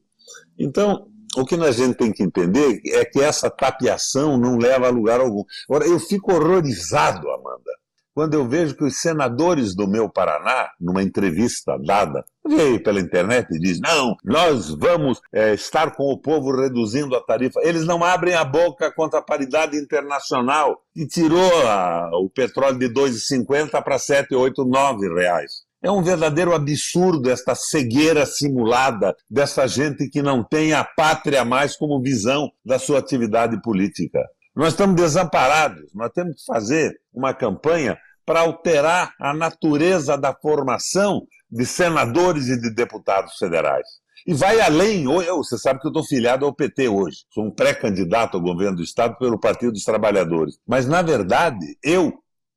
Então, 0.58 1.10
o 1.38 1.46
que 1.46 1.56
a 1.56 1.72
gente 1.72 1.96
tem 1.96 2.12
que 2.12 2.24
entender 2.24 2.82
é 2.86 3.06
que 3.06 3.22
essa 3.22 3.50
tapeação 3.50 4.38
não 4.38 4.58
leva 4.58 4.88
a 4.88 4.91
lugar 4.91 5.20
algum. 5.20 5.44
Agora, 5.70 5.88
eu 5.88 6.00
fico 6.00 6.34
horrorizado, 6.34 7.29
Amanda, 7.29 7.72
quando 8.17 8.34
eu 8.34 8.48
vejo 8.48 8.75
que 8.75 8.84
os 8.84 9.00
senadores 9.00 9.75
do 9.75 9.88
meu 9.88 10.10
Paraná, 10.10 10.72
numa 10.82 11.03
entrevista 11.03 11.77
dada, 11.77 12.25
veio 12.44 12.82
pela 12.82 13.00
internet 13.00 13.48
e 13.51 13.60
diz: 13.60 13.79
não, 13.79 14.15
nós 14.25 14.72
vamos 14.72 15.22
é, 15.32 15.53
estar 15.53 15.96
com 15.96 16.06
o 16.06 16.17
povo 16.17 16.60
reduzindo 16.60 17.15
a 17.15 17.22
tarifa. 17.22 17.60
Eles 17.62 17.86
não 17.86 18.03
abrem 18.03 18.34
a 18.34 18.44
boca 18.44 18.91
contra 18.91 19.20
a 19.20 19.22
paridade 19.22 19.77
internacional, 19.77 20.82
que 20.91 21.06
tirou 21.06 21.67
a, 21.67 22.10
o 22.13 22.27
petróleo 22.27 22.79
de 22.79 22.89
2,50 22.89 23.84
para 23.84 24.00
7, 24.00 24.34
8, 24.34 24.65
9 24.65 25.13
reais. 25.13 25.66
É 25.81 25.91
um 25.91 26.01
verdadeiro 26.01 26.53
absurdo 26.53 27.29
esta 27.29 27.53
cegueira 27.53 28.25
simulada 28.25 29.15
dessa 29.29 29.67
gente 29.67 30.10
que 30.10 30.22
não 30.22 30.43
tem 30.43 30.74
a 30.74 30.84
pátria 30.84 31.46
mais 31.46 31.77
como 31.77 32.01
visão 32.01 32.50
da 32.65 32.79
sua 32.79 33.00
atividade 33.00 33.62
política. 33.62 34.19
Nós 34.55 34.69
estamos 34.69 34.96
desamparados, 34.96 35.93
nós 35.93 36.12
temos 36.12 36.38
que 36.38 36.46
fazer 36.46 37.00
uma 37.13 37.31
campanha 37.31 37.96
para 38.25 38.39
alterar 38.39 39.13
a 39.22 39.34
natureza 39.34 40.17
da 40.17 40.34
formação 40.34 41.27
de 41.50 41.65
senadores 41.65 42.48
e 42.48 42.60
de 42.60 42.74
deputados 42.74 43.38
federais. 43.38 43.88
E 44.25 44.34
vai 44.34 44.60
além, 44.60 45.03
eu, 45.03 45.38
você 45.38 45.57
sabe 45.57 45.79
que 45.79 45.88
eu 45.88 45.91
estou 45.91 46.03
filiado 46.03 46.46
ao 46.46 46.53
PT 46.53 46.89
hoje, 46.89 47.19
sou 47.34 47.46
um 47.46 47.51
pré-candidato 47.51 48.36
ao 48.36 48.43
governo 48.43 48.75
do 48.75 48.84
Estado 48.84 49.15
pelo 49.17 49.39
Partido 49.39 49.72
dos 49.72 49.86
Trabalhadores. 49.86 50.60
Mas, 50.67 50.86
na 50.86 51.01
verdade, 51.01 51.77
eu, 51.81 52.12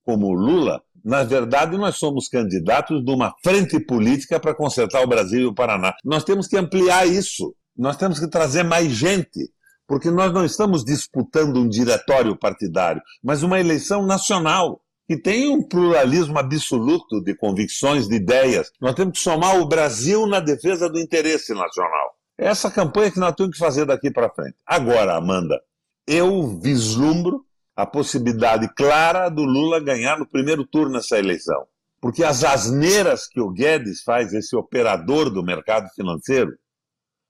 como 0.05 0.33
Lula, 0.33 0.83
na 1.05 1.23
verdade, 1.25 1.77
nós 1.77 1.97
somos 1.97 2.29
candidatos 2.29 3.05
de 3.05 3.11
uma 3.11 3.35
frente 3.43 3.79
política 3.81 4.39
para 4.39 4.55
consertar 4.55 5.03
o 5.03 5.09
Brasil 5.09 5.41
e 5.41 5.47
o 5.47 5.55
Paraná. 5.55 5.95
Nós 6.05 6.25
temos 6.25 6.47
que 6.47 6.57
ampliar 6.57 7.07
isso. 7.07 7.55
Nós 7.77 7.97
temos 7.97 8.19
que 8.19 8.29
trazer 8.29 8.63
mais 8.63 8.93
gente, 8.93 9.51
porque 9.87 10.11
nós 10.11 10.33
não 10.33 10.45
estamos 10.45 10.85
disputando 10.85 11.59
um 11.59 11.69
diretório 11.69 12.37
partidário, 12.37 13.01
mas 13.23 13.43
uma 13.43 13.59
eleição 13.59 14.05
nacional 14.05 14.81
que 15.09 15.17
tem 15.17 15.49
um 15.49 15.61
pluralismo 15.61 16.39
absoluto 16.39 17.21
de 17.25 17.35
convicções, 17.35 18.07
de 18.07 18.15
ideias. 18.15 18.71
Nós 18.81 18.95
temos 18.95 19.19
que 19.19 19.25
somar 19.25 19.59
o 19.59 19.67
Brasil 19.67 20.27
na 20.27 20.39
defesa 20.39 20.89
do 20.89 21.01
interesse 21.01 21.53
nacional. 21.53 22.15
É 22.39 22.47
essa 22.47 22.71
campanha 22.71 23.11
que 23.11 23.19
nós 23.19 23.35
temos 23.35 23.53
que 23.53 23.59
fazer 23.59 23.85
daqui 23.87 24.11
para 24.11 24.31
frente. 24.31 24.55
Agora, 24.65 25.17
Amanda, 25.17 25.61
eu 26.07 26.61
vislumbro 26.61 27.45
a 27.81 27.87
possibilidade 27.87 28.69
clara 28.75 29.31
do 29.31 29.43
Lula 29.43 29.81
ganhar 29.81 30.19
no 30.19 30.29
primeiro 30.29 30.67
turno 30.67 30.93
nessa 30.93 31.19
eleição. 31.19 31.67
Porque 32.01 32.23
as 32.23 32.45
asneiras 32.45 33.27
que 33.27 33.41
o 33.41 33.51
Guedes 33.51 34.03
faz, 34.03 34.33
esse 34.35 34.55
operador 34.55 35.31
do 35.31 35.43
mercado 35.43 35.89
financeiro, 35.95 36.53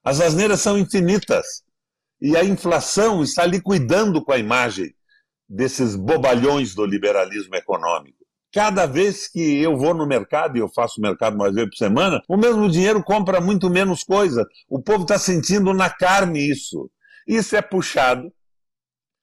as 0.05 0.21
asneiras 0.21 0.61
são 0.61 0.77
infinitas. 0.77 1.47
E 2.21 2.37
a 2.37 2.45
inflação 2.45 3.23
está 3.23 3.47
liquidando 3.47 4.25
com 4.25 4.33
a 4.33 4.39
imagem 4.39 4.93
desses 5.49 5.95
bobalhões 5.95 6.75
do 6.75 6.85
liberalismo 6.85 7.55
econômico. 7.55 8.19
Cada 8.53 8.87
vez 8.87 9.29
que 9.29 9.63
eu 9.63 9.77
vou 9.77 9.95
no 9.95 10.07
mercado, 10.07 10.57
e 10.57 10.61
eu 10.61 10.69
faço 10.69 11.01
mercado 11.01 11.37
mais 11.37 11.55
vezes 11.55 11.71
por 11.71 11.77
semana, 11.77 12.21
o 12.29 12.37
mesmo 12.37 12.69
dinheiro 12.69 13.03
compra 13.05 13.41
muito 13.41 13.71
menos 13.71 14.03
coisa. 14.03 14.45
O 14.69 14.83
povo 14.83 15.03
está 15.03 15.19
sentindo 15.19 15.73
na 15.73 15.89
carne 15.89 16.51
isso. 16.51 16.91
Isso 17.27 17.55
é 17.55 17.63
puxado, 17.63 18.33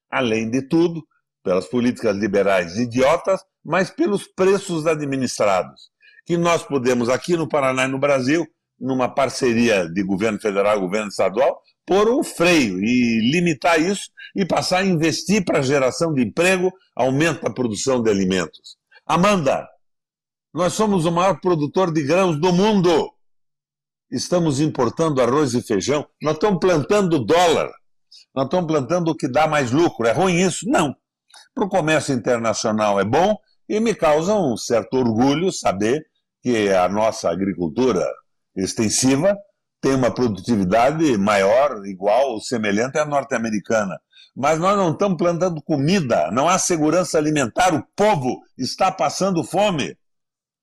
além 0.10 0.50
de 0.50 0.62
tudo, 0.62 1.04
pelas 1.48 1.66
políticas 1.66 2.14
liberais 2.18 2.76
idiotas, 2.76 3.40
mas 3.64 3.90
pelos 3.90 4.28
preços 4.28 4.86
administrados, 4.86 5.90
que 6.26 6.36
nós 6.36 6.62
podemos, 6.62 7.08
aqui 7.08 7.38
no 7.38 7.48
Paraná 7.48 7.86
e 7.86 7.88
no 7.88 7.98
Brasil, 7.98 8.46
numa 8.78 9.08
parceria 9.08 9.88
de 9.88 10.04
governo 10.04 10.42
federal 10.42 10.76
e 10.76 10.82
governo 10.82 11.08
estadual, 11.08 11.62
pôr 11.86 12.10
um 12.10 12.22
freio 12.22 12.84
e 12.84 13.32
limitar 13.32 13.80
isso 13.80 14.12
e 14.36 14.46
passar 14.46 14.80
a 14.80 14.86
investir 14.86 15.46
para 15.46 15.60
a 15.60 15.62
geração 15.62 16.14
de 16.14 16.22
emprego, 16.22 16.70
aumento 16.94 17.44
da 17.44 17.50
produção 17.50 18.04
de 18.04 18.10
alimentos. 18.10 18.76
Amanda, 19.06 19.66
nós 20.54 20.74
somos 20.74 21.06
o 21.06 21.12
maior 21.14 21.40
produtor 21.40 21.94
de 21.94 22.04
grãos 22.04 22.38
do 22.42 22.52
mundo. 22.52 23.10
Estamos 24.12 24.60
importando 24.60 25.22
arroz 25.22 25.54
e 25.54 25.62
feijão, 25.62 26.06
nós 26.22 26.34
estamos 26.34 26.60
plantando 26.60 27.24
dólar, 27.24 27.72
nós 28.36 28.48
estamos 28.48 28.68
plantando 28.68 29.12
o 29.12 29.16
que 29.16 29.30
dá 29.30 29.48
mais 29.48 29.72
lucro. 29.72 30.06
É 30.08 30.12
ruim 30.12 30.42
isso? 30.42 30.70
Não. 30.70 30.94
Para 31.58 31.66
o 31.66 31.70
comércio 31.70 32.14
internacional 32.14 33.00
é 33.00 33.04
bom 33.04 33.36
e 33.68 33.80
me 33.80 33.96
causa 33.96 34.36
um 34.36 34.56
certo 34.56 34.94
orgulho 34.94 35.52
saber 35.52 36.06
que 36.44 36.70
a 36.70 36.88
nossa 36.88 37.32
agricultura 37.32 38.08
extensiva 38.56 39.36
tem 39.82 39.96
uma 39.96 40.14
produtividade 40.14 41.18
maior, 41.18 41.84
igual 41.88 42.34
ou 42.34 42.42
semelhante 42.42 43.00
à 43.00 43.06
norte-americana. 43.08 44.00
Mas 44.36 44.60
nós 44.60 44.78
não 44.78 44.92
estamos 44.92 45.18
plantando 45.18 45.60
comida, 45.64 46.30
não 46.30 46.48
há 46.48 46.60
segurança 46.60 47.18
alimentar, 47.18 47.74
o 47.74 47.84
povo 47.96 48.40
está 48.56 48.92
passando 48.92 49.44
fome. 49.44 49.98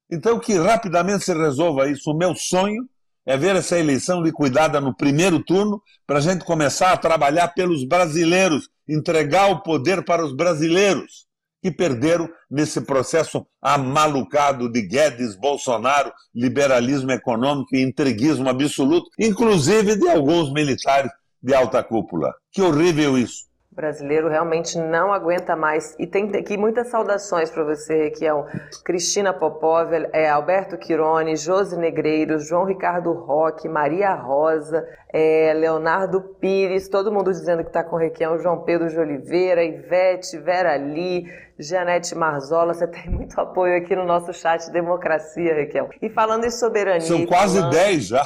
Então, 0.08 0.38
que 0.38 0.56
rapidamente 0.56 1.24
se 1.24 1.34
resolva 1.34 1.90
isso. 1.90 2.08
O 2.08 2.16
meu 2.16 2.36
sonho 2.36 2.88
é 3.26 3.36
ver 3.36 3.56
essa 3.56 3.76
eleição 3.76 4.22
liquidada 4.22 4.80
no 4.80 4.94
primeiro 4.94 5.42
turno, 5.42 5.82
para 6.06 6.18
a 6.18 6.22
gente 6.22 6.44
começar 6.44 6.92
a 6.92 6.96
trabalhar 6.96 7.48
pelos 7.48 7.84
brasileiros, 7.84 8.68
entregar 8.88 9.50
o 9.50 9.62
poder 9.62 10.04
para 10.04 10.24
os 10.24 10.34
brasileiros 10.34 11.26
que 11.62 11.70
perderam 11.70 12.28
nesse 12.50 12.82
processo 12.82 13.46
amalucado 13.60 14.70
de 14.70 14.82
Guedes, 14.82 15.34
Bolsonaro, 15.34 16.12
liberalismo 16.34 17.10
econômico 17.10 17.74
e 17.74 17.82
entreguismo 17.82 18.50
absoluto, 18.50 19.08
inclusive 19.18 19.96
de 19.96 20.06
alguns 20.08 20.52
militares 20.52 21.10
de 21.42 21.54
alta 21.54 21.82
cúpula. 21.82 22.34
Que 22.52 22.60
horrível 22.60 23.16
isso! 23.16 23.44
O 23.74 23.82
brasileiro 23.84 24.28
realmente 24.28 24.78
não 24.78 25.12
aguenta 25.12 25.56
mais. 25.56 25.96
E 25.98 26.06
tem 26.06 26.30
aqui 26.36 26.56
muitas 26.56 26.90
saudações 26.90 27.50
para 27.50 27.64
você, 27.64 28.04
Requião. 28.04 28.46
Cristina 28.84 29.32
Popov, 29.32 29.92
é, 30.12 30.30
Alberto 30.30 30.78
Quirone, 30.78 31.34
Josi 31.34 31.76
Negreiros, 31.76 32.46
João 32.46 32.66
Ricardo 32.66 33.12
Roque, 33.12 33.68
Maria 33.68 34.14
Rosa, 34.14 34.86
é, 35.12 35.52
Leonardo 35.56 36.20
Pires, 36.40 36.88
todo 36.88 37.10
mundo 37.10 37.32
dizendo 37.32 37.64
que 37.64 37.68
está 37.70 37.82
com 37.82 37.96
o 37.96 37.98
Requião, 37.98 38.38
João 38.38 38.62
Pedro 38.62 38.88
de 38.88 38.96
Oliveira, 38.96 39.64
Ivete, 39.64 40.38
Vera 40.38 40.76
Lee, 40.76 41.24
Janete 41.58 42.14
Marzola. 42.14 42.74
Você 42.74 42.86
tem 42.86 43.10
muito 43.10 43.40
apoio 43.40 43.76
aqui 43.76 43.96
no 43.96 44.04
nosso 44.04 44.32
chat 44.32 44.70
Democracia, 44.70 45.52
Requião. 45.52 45.90
E 46.00 46.08
falando 46.08 46.44
em 46.44 46.50
soberania. 46.50 47.00
São 47.00 47.26
quase 47.26 47.58
falando... 47.58 47.72
10 47.72 48.06
já. 48.06 48.24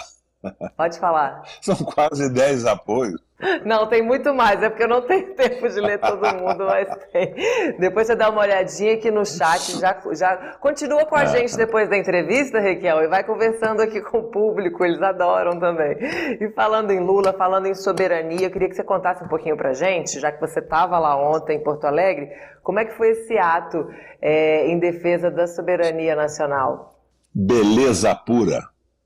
Pode 0.76 0.98
falar. 0.98 1.42
São 1.62 1.76
quase 1.76 2.28
10 2.28 2.66
apoios. 2.66 3.27
Não, 3.64 3.86
tem 3.86 4.02
muito 4.02 4.34
mais, 4.34 4.60
é 4.60 4.68
porque 4.68 4.82
eu 4.82 4.88
não 4.88 5.02
tenho 5.02 5.32
tempo 5.36 5.68
de 5.68 5.80
ler 5.80 6.00
todo 6.00 6.26
mundo, 6.34 6.64
mas 6.64 6.88
tem. 7.12 7.34
Depois 7.78 8.08
você 8.08 8.16
dá 8.16 8.30
uma 8.30 8.40
olhadinha 8.40 8.94
aqui 8.94 9.12
no 9.12 9.24
chat, 9.24 9.78
já, 9.78 9.96
já 10.12 10.56
continua 10.60 11.06
com 11.06 11.14
a 11.14 11.22
é. 11.22 11.26
gente 11.26 11.56
depois 11.56 11.88
da 11.88 11.96
entrevista, 11.96 12.58
Raquel, 12.58 13.04
e 13.04 13.06
vai 13.06 13.22
conversando 13.22 13.80
aqui 13.80 14.00
com 14.00 14.18
o 14.18 14.30
público, 14.30 14.84
eles 14.84 15.00
adoram 15.00 15.58
também. 15.60 15.96
E 16.40 16.50
falando 16.52 16.90
em 16.90 16.98
Lula, 16.98 17.32
falando 17.32 17.66
em 17.66 17.74
soberania, 17.74 18.46
eu 18.46 18.50
queria 18.50 18.68
que 18.68 18.74
você 18.74 18.82
contasse 18.82 19.22
um 19.22 19.28
pouquinho 19.28 19.56
pra 19.56 19.72
gente, 19.72 20.18
já 20.18 20.32
que 20.32 20.40
você 20.40 20.58
estava 20.58 20.98
lá 20.98 21.16
ontem 21.16 21.58
em 21.58 21.62
Porto 21.62 21.84
Alegre, 21.84 22.28
como 22.64 22.80
é 22.80 22.84
que 22.84 22.96
foi 22.96 23.10
esse 23.10 23.38
ato 23.38 23.88
é, 24.20 24.66
em 24.66 24.80
defesa 24.80 25.30
da 25.30 25.46
soberania 25.46 26.16
nacional? 26.16 26.98
Beleza 27.32 28.16
pura, 28.16 28.64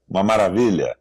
uma 0.08 0.22
maravilha, 0.22 0.96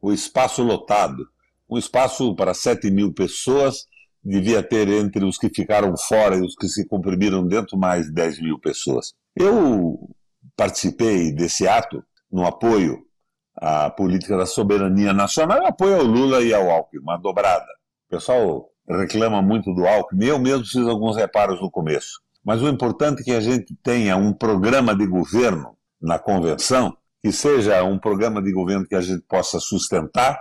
o 0.00 0.12
espaço 0.12 0.62
lotado 0.62 1.26
um 1.68 1.76
espaço 1.76 2.34
para 2.34 2.54
7 2.54 2.90
mil 2.90 3.12
pessoas, 3.12 3.86
devia 4.22 4.62
ter 4.62 4.88
entre 4.88 5.24
os 5.24 5.38
que 5.38 5.48
ficaram 5.48 5.96
fora 5.96 6.36
e 6.36 6.40
os 6.40 6.54
que 6.54 6.68
se 6.68 6.86
comprimiram 6.86 7.46
dentro 7.46 7.78
mais 7.78 8.12
10 8.12 8.40
mil 8.42 8.58
pessoas. 8.58 9.14
Eu 9.34 9.98
participei 10.56 11.32
desse 11.32 11.68
ato 11.68 12.02
no 12.30 12.46
apoio 12.46 13.04
à 13.56 13.90
política 13.90 14.36
da 14.36 14.46
soberania 14.46 15.12
nacional, 15.12 15.64
apoio 15.66 15.96
ao 15.96 16.02
Lula 16.02 16.42
e 16.42 16.52
ao 16.52 16.70
Alckmin, 16.70 17.02
uma 17.02 17.16
dobrada. 17.16 17.66
O 18.08 18.16
pessoal 18.16 18.68
reclama 18.88 19.40
muito 19.42 19.72
do 19.74 19.86
Alckmin, 19.86 20.26
eu 20.26 20.38
mesmo 20.38 20.64
fiz 20.64 20.86
alguns 20.86 21.16
reparos 21.16 21.60
no 21.60 21.70
começo. 21.70 22.20
Mas 22.44 22.62
o 22.62 22.68
importante 22.68 23.22
é 23.22 23.24
que 23.24 23.32
a 23.32 23.40
gente 23.40 23.74
tenha 23.82 24.16
um 24.16 24.32
programa 24.32 24.94
de 24.94 25.06
governo 25.06 25.76
na 26.00 26.18
convenção 26.18 26.96
que 27.22 27.32
seja 27.32 27.82
um 27.82 27.98
programa 27.98 28.42
de 28.42 28.52
governo 28.52 28.86
que 28.86 28.94
a 28.94 29.00
gente 29.00 29.22
possa 29.28 29.58
sustentar, 29.58 30.38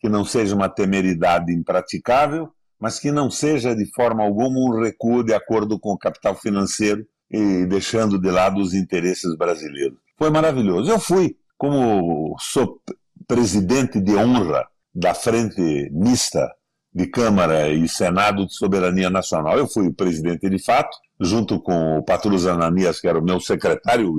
que 0.00 0.08
não 0.08 0.24
seja 0.24 0.54
uma 0.54 0.68
temeridade 0.68 1.52
impraticável, 1.52 2.50
mas 2.80 2.98
que 2.98 3.10
não 3.10 3.30
seja 3.30 3.74
de 3.74 3.86
forma 3.92 4.22
alguma 4.22 4.58
um 4.58 4.80
recuo 4.80 5.24
de 5.24 5.34
acordo 5.34 5.78
com 5.78 5.90
o 5.90 5.98
capital 5.98 6.34
financeiro 6.34 7.04
e 7.30 7.66
deixando 7.66 8.18
de 8.18 8.30
lado 8.30 8.60
os 8.60 8.72
interesses 8.72 9.36
brasileiros. 9.36 9.98
Foi 10.16 10.30
maravilhoso. 10.30 10.90
Eu 10.90 10.98
fui, 10.98 11.36
como 11.56 12.36
sou 12.38 12.80
presidente 13.26 14.00
de 14.00 14.14
honra 14.14 14.66
da 14.94 15.14
Frente 15.14 15.90
Mista 15.92 16.50
de 16.92 17.06
Câmara 17.06 17.68
e 17.68 17.88
Senado 17.88 18.46
de 18.46 18.54
Soberania 18.54 19.10
Nacional. 19.10 19.58
Eu 19.58 19.68
fui 19.68 19.86
o 19.88 19.94
presidente 19.94 20.48
de 20.48 20.64
fato, 20.64 20.96
junto 21.20 21.60
com 21.60 21.98
o 21.98 22.02
Patrus 22.02 22.46
Ananias, 22.46 23.00
que 23.00 23.06
era 23.06 23.18
o 23.18 23.24
meu 23.24 23.40
secretário, 23.40 24.16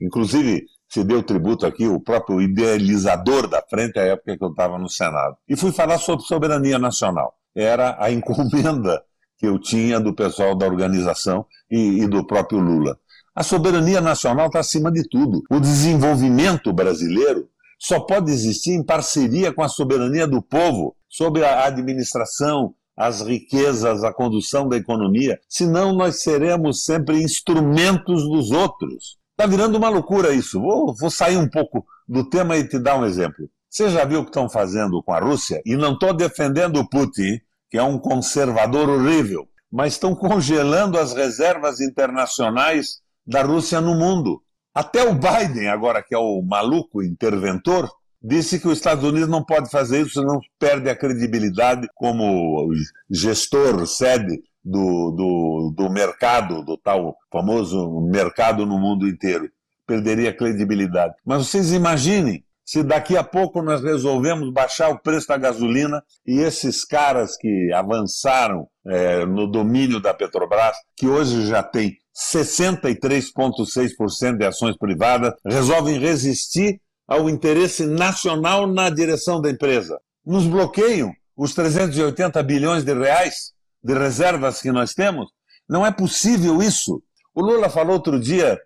inclusive 0.00 0.64
se 0.92 1.02
deu 1.02 1.22
tributo 1.22 1.64
aqui, 1.64 1.88
o 1.88 1.98
próprio 1.98 2.38
idealizador 2.38 3.48
da 3.48 3.62
frente, 3.62 3.98
à 3.98 4.02
época 4.02 4.36
que 4.36 4.44
eu 4.44 4.50
estava 4.50 4.78
no 4.78 4.90
Senado. 4.90 5.38
E 5.48 5.56
fui 5.56 5.72
falar 5.72 5.96
sobre 5.96 6.26
soberania 6.26 6.78
nacional. 6.78 7.32
Era 7.54 7.96
a 7.98 8.10
encomenda 8.12 9.02
que 9.38 9.46
eu 9.46 9.58
tinha 9.58 9.98
do 9.98 10.14
pessoal 10.14 10.54
da 10.54 10.66
organização 10.66 11.46
e, 11.70 12.02
e 12.02 12.06
do 12.06 12.26
próprio 12.26 12.60
Lula. 12.60 12.98
A 13.34 13.42
soberania 13.42 14.02
nacional 14.02 14.48
está 14.48 14.58
acima 14.58 14.92
de 14.92 15.08
tudo. 15.08 15.42
O 15.50 15.58
desenvolvimento 15.58 16.70
brasileiro 16.74 17.48
só 17.78 17.98
pode 18.00 18.30
existir 18.30 18.72
em 18.72 18.84
parceria 18.84 19.50
com 19.50 19.62
a 19.62 19.68
soberania 19.68 20.26
do 20.26 20.42
povo 20.42 20.94
sobre 21.08 21.42
a 21.42 21.64
administração, 21.64 22.74
as 22.94 23.22
riquezas, 23.22 24.04
a 24.04 24.12
condução 24.12 24.68
da 24.68 24.76
economia, 24.76 25.40
senão 25.48 25.94
nós 25.94 26.20
seremos 26.22 26.84
sempre 26.84 27.22
instrumentos 27.22 28.24
dos 28.24 28.50
outros. 28.50 29.21
Está 29.32 29.46
virando 29.46 29.76
uma 29.76 29.88
loucura 29.88 30.32
isso. 30.32 30.60
Vou, 30.60 30.94
vou 30.94 31.10
sair 31.10 31.36
um 31.36 31.48
pouco 31.48 31.84
do 32.06 32.28
tema 32.28 32.56
e 32.56 32.66
te 32.66 32.78
dar 32.78 32.96
um 32.96 33.04
exemplo. 33.04 33.48
Você 33.68 33.88
já 33.88 34.04
viu 34.04 34.20
o 34.20 34.24
que 34.24 34.30
estão 34.30 34.48
fazendo 34.48 35.02
com 35.02 35.12
a 35.12 35.18
Rússia? 35.18 35.62
E 35.64 35.76
não 35.76 35.94
estou 35.94 36.12
defendendo 36.12 36.76
o 36.76 36.88
Putin, 36.88 37.40
que 37.70 37.78
é 37.78 37.82
um 37.82 37.98
conservador 37.98 38.88
horrível, 38.90 39.48
mas 39.70 39.94
estão 39.94 40.14
congelando 40.14 40.98
as 40.98 41.14
reservas 41.14 41.80
internacionais 41.80 43.00
da 43.26 43.42
Rússia 43.42 43.80
no 43.80 43.94
mundo. 43.94 44.42
Até 44.74 45.08
o 45.08 45.14
Biden, 45.14 45.68
agora 45.68 46.02
que 46.02 46.14
é 46.14 46.18
o 46.18 46.42
maluco 46.42 47.02
interventor, 47.02 47.90
disse 48.22 48.60
que 48.60 48.68
os 48.68 48.76
Estados 48.76 49.04
Unidos 49.04 49.28
não 49.28 49.42
pode 49.42 49.70
fazer 49.70 50.02
isso, 50.02 50.20
senão 50.20 50.38
perde 50.58 50.90
a 50.90 50.96
credibilidade 50.96 51.88
como 51.94 52.70
gestor, 53.10 53.86
sede 53.86 54.42
do, 54.64 55.10
do, 55.10 55.74
do 55.76 55.90
mercado, 55.90 56.64
do 56.64 56.76
tal 56.76 57.16
famoso 57.30 58.00
mercado 58.02 58.64
no 58.64 58.78
mundo 58.78 59.08
inteiro. 59.08 59.50
Perderia 59.86 60.34
credibilidade. 60.34 61.14
Mas 61.24 61.46
vocês 61.46 61.72
imaginem 61.72 62.44
se 62.64 62.82
daqui 62.82 63.16
a 63.16 63.24
pouco 63.24 63.60
nós 63.60 63.82
resolvemos 63.82 64.52
baixar 64.52 64.90
o 64.90 64.98
preço 64.98 65.28
da 65.28 65.36
gasolina 65.36 66.02
e 66.26 66.38
esses 66.38 66.84
caras 66.84 67.36
que 67.36 67.72
avançaram 67.72 68.66
é, 68.86 69.26
no 69.26 69.46
domínio 69.46 70.00
da 70.00 70.14
Petrobras, 70.14 70.76
que 70.96 71.08
hoje 71.08 71.46
já 71.46 71.62
tem 71.62 71.96
63,6% 72.32 74.38
de 74.38 74.46
ações 74.46 74.76
privadas, 74.76 75.34
resolvem 75.44 75.98
resistir 75.98 76.80
ao 77.06 77.28
interesse 77.28 77.84
nacional 77.84 78.66
na 78.66 78.88
direção 78.88 79.38
da 79.40 79.50
empresa. 79.50 80.00
Nos 80.24 80.46
bloqueiam 80.46 81.12
os 81.36 81.54
380 81.54 82.42
bilhões 82.42 82.84
de 82.84 82.94
reais 82.94 83.51
de 83.82 83.94
reservas 83.94 84.60
que 84.60 84.72
nós 84.72 84.92
temos. 84.94 85.30
Não 85.68 85.84
é 85.84 85.90
possível 85.90 86.62
isso. 86.62 87.02
O 87.34 87.42
Lula 87.42 87.68
falou 87.68 87.94
outro 87.94 88.20
dia 88.20 88.58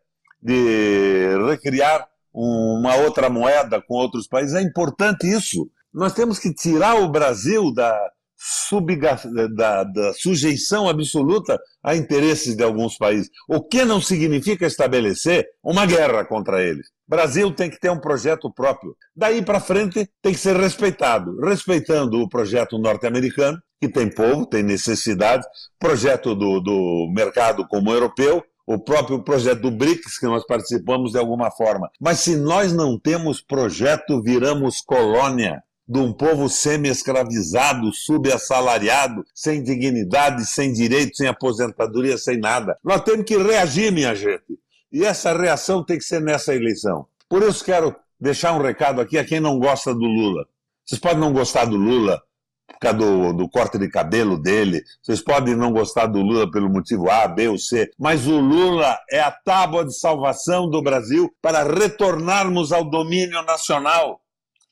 de 0.43 1.37
recriar 1.49 2.07
uma 2.33 2.95
outra 2.97 3.31
moeda 3.31 3.81
com 3.81 3.95
outros 3.95 4.27
países. 4.27 4.55
É 4.55 4.61
importante 4.61 5.27
isso. 5.27 5.71
Nós 5.93 6.13
temos 6.13 6.39
que 6.39 6.53
tirar 6.53 6.97
o 6.97 7.09
Brasil 7.09 7.73
da, 7.73 7.99
subga, 8.37 9.19
da, 9.55 9.85
da, 9.85 10.13
sujeição 10.13 10.89
absoluta 10.89 11.59
a 11.83 11.97
interesses 11.97 12.55
de 12.55 12.63
alguns 12.63 12.97
países, 12.97 13.31
o 13.49 13.63
que 13.63 13.85
não 13.85 14.01
significa 14.01 14.67
estabelecer 14.67 15.47
uma 15.63 15.87
guerra 15.87 16.25
contra 16.25 16.63
eles. 16.63 16.87
Brasil 17.09 17.53
tem 17.53 17.71
que 17.71 17.79
ter 17.79 17.91
um 17.91 18.01
projeto 18.01 18.53
próprio. 18.53 18.97
Daí 19.15 19.43
para 19.43 19.61
frente 19.61 20.09
tem 20.21 20.33
que 20.33 20.41
ser 20.41 20.57
respeitado, 20.57 21.39
respeitando 21.41 22.21
o 22.21 22.29
projeto 22.29 22.79
norte-americano, 22.79 23.59
que 23.81 23.89
tem 23.89 24.09
povo, 24.11 24.47
tem 24.47 24.63
necessidade, 24.63 25.45
projeto 25.79 26.35
do, 26.35 26.61
do 26.61 27.13
mercado 27.15 27.67
como 27.69 27.93
europeu, 27.93 28.43
o 28.67 28.79
próprio 28.79 29.23
projeto 29.23 29.61
do 29.61 29.71
BRICS, 29.71 30.19
que 30.19 30.27
nós 30.27 30.45
participamos 30.45 31.13
de 31.13 31.19
alguma 31.19 31.51
forma. 31.53 31.89
Mas 32.01 32.21
se 32.21 32.35
nós 32.35 32.73
não 32.73 32.99
temos 32.99 33.41
projeto, 33.41 34.21
viramos 34.21 34.81
colônia 34.81 35.63
de 35.89 36.01
um 36.01 36.13
povo 36.13 36.49
semi-escravizado, 36.49 37.93
subassalariado, 37.93 39.25
sem 39.33 39.63
dignidade, 39.63 40.45
sem 40.45 40.73
direito, 40.73 41.17
sem 41.17 41.29
aposentadoria, 41.29 42.19
sem 42.19 42.39
nada. 42.39 42.77
Nós 42.83 43.03
temos 43.03 43.25
que 43.25 43.37
reagir, 43.37 43.93
minha 43.93 44.15
gente. 44.15 44.59
E 44.93 45.05
essa 45.05 45.37
reação 45.37 45.85
tem 45.85 45.99
que 45.99 46.05
ser 46.05 46.21
nessa 46.21 46.55
eleição. 46.55 47.07
Por 47.29 47.43
isso 47.43 47.65
quero 47.65 47.95
deixar 48.21 48.53
um 48.53 48.63
recado 48.63 49.01
aqui 49.01 49.19
a 49.19 49.25
quem 49.25 49.41
não 49.41 49.59
gosta 49.59 49.93
do 49.93 50.05
Lula. 50.05 50.47
Vocês 50.85 51.01
podem 51.01 51.19
não 51.19 51.33
gostar 51.33 51.65
do 51.65 51.77
Lula 51.77 52.23
por 52.67 52.79
causa 52.81 52.99
do, 52.99 53.33
do, 53.33 53.49
corte 53.49 53.79
de 53.79 53.89
cabelo 53.89 54.37
dele, 54.37 54.83
vocês 55.03 55.21
podem 55.21 55.55
não 55.55 55.73
gostar 55.73 56.07
do 56.07 56.21
Lula 56.21 56.51
pelo 56.51 56.69
motivo 56.69 57.09
A, 57.11 57.27
B 57.27 57.49
ou 57.49 57.59
C, 57.59 57.91
mas 57.99 58.27
o 58.27 58.39
Lula 58.39 58.99
é 59.11 59.21
a 59.21 59.31
tábua 59.31 59.85
de 59.85 59.97
salvação 59.97 60.69
do 60.69 60.83
Brasil 60.83 61.33
para 61.41 61.63
retornarmos 61.63 62.73
ao 62.73 62.85
domínio 62.85 63.43
nacional 63.43 64.21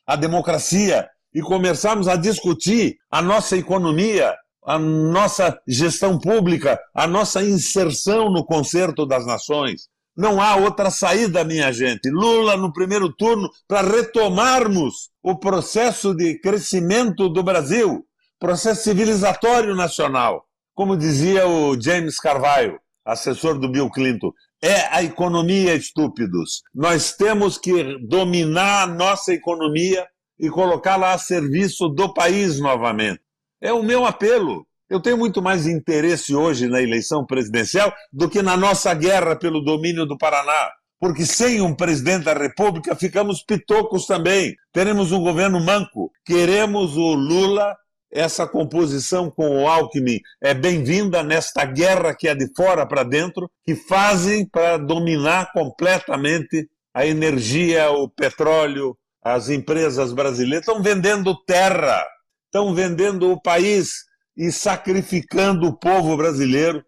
a 0.07 0.17
democracia 0.17 1.09
e 1.33 1.41
começarmos 1.41 2.07
a 2.07 2.17
discutir 2.17 2.97
a 3.11 3.23
nossa 3.23 3.57
economia, 3.57 4.35
a 4.65 4.79
nossa 4.79 5.59
gestão 5.67 6.19
pública, 6.19 6.79
a 6.95 7.07
nossa 7.07 7.43
inserção 7.43 8.31
no 8.31 8.45
concerto 8.45 9.07
das 9.07 9.27
nações. 9.27 9.89
Não 10.17 10.41
há 10.41 10.57
outra 10.57 10.91
saída, 10.91 11.45
minha 11.45 11.73
gente. 11.73 12.09
Lula 12.11 12.57
no 12.57 12.73
primeiro 12.73 13.13
turno 13.13 13.51
para 13.67 13.89
retomarmos 13.89 15.11
o 15.23 15.37
processo 15.37 16.15
de 16.15 16.39
crescimento 16.39 17.29
do 17.29 17.43
Brasil, 17.43 18.07
processo 18.39 18.85
civilizatório 18.85 19.75
nacional. 19.75 20.45
Como 20.73 20.97
dizia 20.97 21.47
o 21.49 21.81
James 21.81 22.19
Carvalho, 22.19 22.79
assessor 23.05 23.59
do 23.59 23.69
Bill 23.69 23.91
Clinton, 23.91 24.33
é 24.63 24.87
a 24.95 25.03
economia, 25.03 25.75
estúpidos. 25.75 26.63
Nós 26.75 27.13
temos 27.13 27.59
que 27.59 27.99
dominar 28.07 28.85
a 28.85 28.87
nossa 28.87 29.33
economia 29.33 30.07
e 30.39 30.49
colocá-la 30.49 31.13
a 31.13 31.19
serviço 31.19 31.89
do 31.89 32.13
país 32.15 32.61
novamente. 32.61 33.21
É 33.61 33.73
o 33.73 33.83
meu 33.83 34.07
apelo. 34.07 34.67
Eu 34.95 35.01
tenho 35.01 35.19
muito 35.19 35.43
mais 35.43 35.67
interesse 35.67 36.37
hoje 36.37 36.69
na 36.69 36.81
eleição 36.81 37.27
presidencial 37.27 37.93
do 38.13 38.31
que 38.31 38.41
na 38.41 38.57
nossa 38.57 38.95
guerra 38.95 39.35
pelo 39.35 39.61
domínio 39.61 40.07
do 40.07 40.17
Paraná. 40.17 40.71
Porque 41.01 41.27
sem 41.27 41.61
um 41.61 41.75
presidente 41.75 42.27
da 42.27 42.33
República 42.33 42.95
ficamos 42.95 43.43
pitocos 43.43 44.07
também. 44.07 44.55
Teremos 44.73 45.11
um 45.11 45.21
governo 45.21 45.59
manco. 45.59 46.13
Queremos 46.25 46.97
o 46.97 47.13
Lula 47.13 47.77
essa 48.09 48.47
composição 48.47 49.29
com 49.29 49.65
o 49.65 49.67
Alckmin 49.67 50.21
é 50.41 50.55
bem-vinda 50.55 51.25
nesta 51.25 51.65
guerra 51.65 52.15
que 52.15 52.29
é 52.29 52.35
de 52.37 52.47
fora 52.55 52.87
para 52.87 53.03
dentro, 53.03 53.51
que 53.65 53.75
fazem 53.75 54.49
para 54.49 54.77
dominar 54.77 55.51
completamente 55.53 56.71
a 56.95 57.05
energia, 57.05 57.91
o 57.91 58.09
petróleo, 58.09 58.97
as 59.21 59.49
empresas 59.49 60.13
brasileiras 60.13 60.61
estão 60.61 60.81
vendendo 60.81 61.35
terra, 61.45 62.07
estão 62.47 62.73
vendendo 62.73 63.33
o 63.33 63.43
país 63.43 64.05
e 64.37 64.51
sacrificando 64.51 65.69
o 65.69 65.77
povo 65.77 66.17
brasileiro 66.17 66.85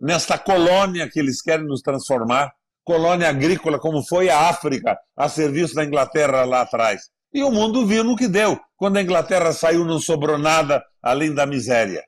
nesta 0.00 0.38
colônia 0.38 1.08
que 1.10 1.18
eles 1.18 1.42
querem 1.42 1.66
nos 1.66 1.80
transformar, 1.80 2.52
colônia 2.84 3.28
agrícola 3.28 3.78
como 3.78 4.06
foi 4.06 4.30
a 4.30 4.48
África 4.48 4.96
a 5.16 5.28
serviço 5.28 5.74
da 5.74 5.84
Inglaterra 5.84 6.44
lá 6.44 6.62
atrás. 6.62 7.10
E 7.32 7.42
o 7.42 7.50
mundo 7.50 7.86
viu 7.86 8.04
no 8.04 8.16
que 8.16 8.28
deu. 8.28 8.58
Quando 8.76 8.96
a 8.96 9.02
Inglaterra 9.02 9.52
saiu, 9.52 9.84
não 9.84 9.98
sobrou 9.98 10.38
nada 10.38 10.84
além 11.02 11.34
da 11.34 11.44
miséria. 11.44 12.02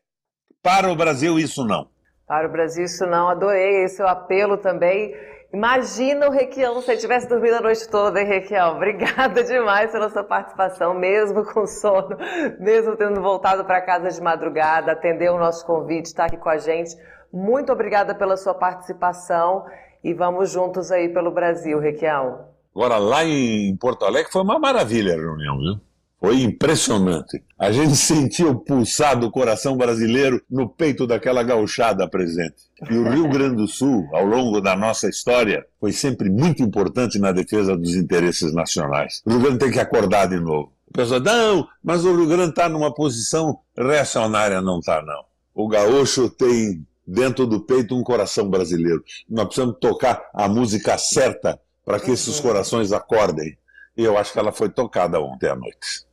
Para 0.62 0.90
o 0.90 0.96
Brasil, 0.96 1.38
isso 1.38 1.64
não. 1.64 1.88
Para 2.26 2.46
o 2.46 2.52
Brasil, 2.52 2.84
isso 2.84 3.06
não. 3.06 3.28
Adorei 3.28 3.84
esse 3.84 4.02
apelo 4.02 4.58
também. 4.58 5.14
Imagina 5.52 6.28
o 6.28 6.30
Requião 6.30 6.82
se 6.82 6.90
ele 6.90 7.00
tivesse 7.00 7.26
dormido 7.26 7.56
a 7.56 7.60
noite 7.62 7.88
toda, 7.88 8.20
hein, 8.20 8.26
Requião? 8.26 8.76
Obrigada 8.76 9.42
demais 9.42 9.90
pela 9.90 10.10
sua 10.10 10.22
participação, 10.22 10.92
mesmo 10.92 11.42
com 11.42 11.66
sono, 11.66 12.16
mesmo 12.60 12.96
tendo 12.96 13.22
voltado 13.22 13.64
para 13.64 13.80
casa 13.80 14.10
de 14.10 14.20
madrugada, 14.20 14.92
atendeu 14.92 15.34
o 15.34 15.38
nosso 15.38 15.64
convite, 15.64 16.06
está 16.06 16.26
aqui 16.26 16.36
com 16.36 16.50
a 16.50 16.58
gente. 16.58 16.94
Muito 17.32 17.72
obrigada 17.72 18.14
pela 18.14 18.36
sua 18.36 18.54
participação 18.54 19.64
e 20.04 20.12
vamos 20.12 20.50
juntos 20.50 20.92
aí 20.92 21.08
pelo 21.08 21.30
Brasil, 21.30 21.78
Requião. 21.78 22.46
Agora, 22.74 22.98
lá 22.98 23.24
em 23.24 23.74
Porto 23.76 24.04
Alegre 24.04 24.30
foi 24.30 24.42
uma 24.42 24.58
maravilha 24.58 25.14
a 25.14 25.16
reunião, 25.16 25.58
viu? 25.58 25.87
Foi 26.20 26.42
impressionante. 26.42 27.42
A 27.58 27.70
gente 27.70 27.94
sentia 27.96 28.48
o 28.48 28.58
pulsar 28.58 29.18
do 29.18 29.30
coração 29.30 29.76
brasileiro 29.76 30.42
no 30.50 30.68
peito 30.68 31.06
daquela 31.06 31.42
gauchada 31.42 32.08
presente. 32.08 32.56
E 32.90 32.96
o 32.96 33.08
Rio 33.08 33.28
Grande 33.28 33.56
do 33.56 33.68
Sul, 33.68 34.08
ao 34.12 34.24
longo 34.24 34.60
da 34.60 34.76
nossa 34.76 35.08
história, 35.08 35.64
foi 35.80 35.92
sempre 35.92 36.28
muito 36.28 36.62
importante 36.62 37.18
na 37.18 37.32
defesa 37.32 37.76
dos 37.76 37.94
interesses 37.94 38.52
nacionais. 38.52 39.22
O 39.24 39.30
Rio 39.30 39.40
Grande 39.40 39.58
tem 39.58 39.70
que 39.70 39.80
acordar 39.80 40.26
de 40.26 40.40
novo. 40.40 40.72
O 40.88 40.92
pessoal, 40.92 41.20
não, 41.20 41.68
mas 41.84 42.04
o 42.04 42.16
Rio 42.16 42.26
Grande 42.26 42.50
está 42.50 42.68
numa 42.68 42.92
posição 42.92 43.60
reacionária. 43.76 44.60
Não 44.60 44.78
está, 44.78 45.02
não. 45.02 45.24
O 45.54 45.68
gaúcho 45.68 46.30
tem 46.30 46.86
dentro 47.06 47.46
do 47.46 47.60
peito 47.60 47.96
um 47.96 48.02
coração 48.02 48.48
brasileiro. 48.48 49.02
Nós 49.28 49.46
precisamos 49.46 49.76
tocar 49.80 50.22
a 50.34 50.48
música 50.48 50.96
certa 50.98 51.60
para 51.84 51.98
que 51.98 52.10
esses 52.10 52.38
corações 52.38 52.92
acordem. 52.92 53.56
E 53.96 54.04
eu 54.04 54.16
acho 54.16 54.32
que 54.32 54.38
ela 54.38 54.52
foi 54.52 54.68
tocada 54.68 55.20
ontem 55.20 55.48
à 55.48 55.56
noite. 55.56 56.07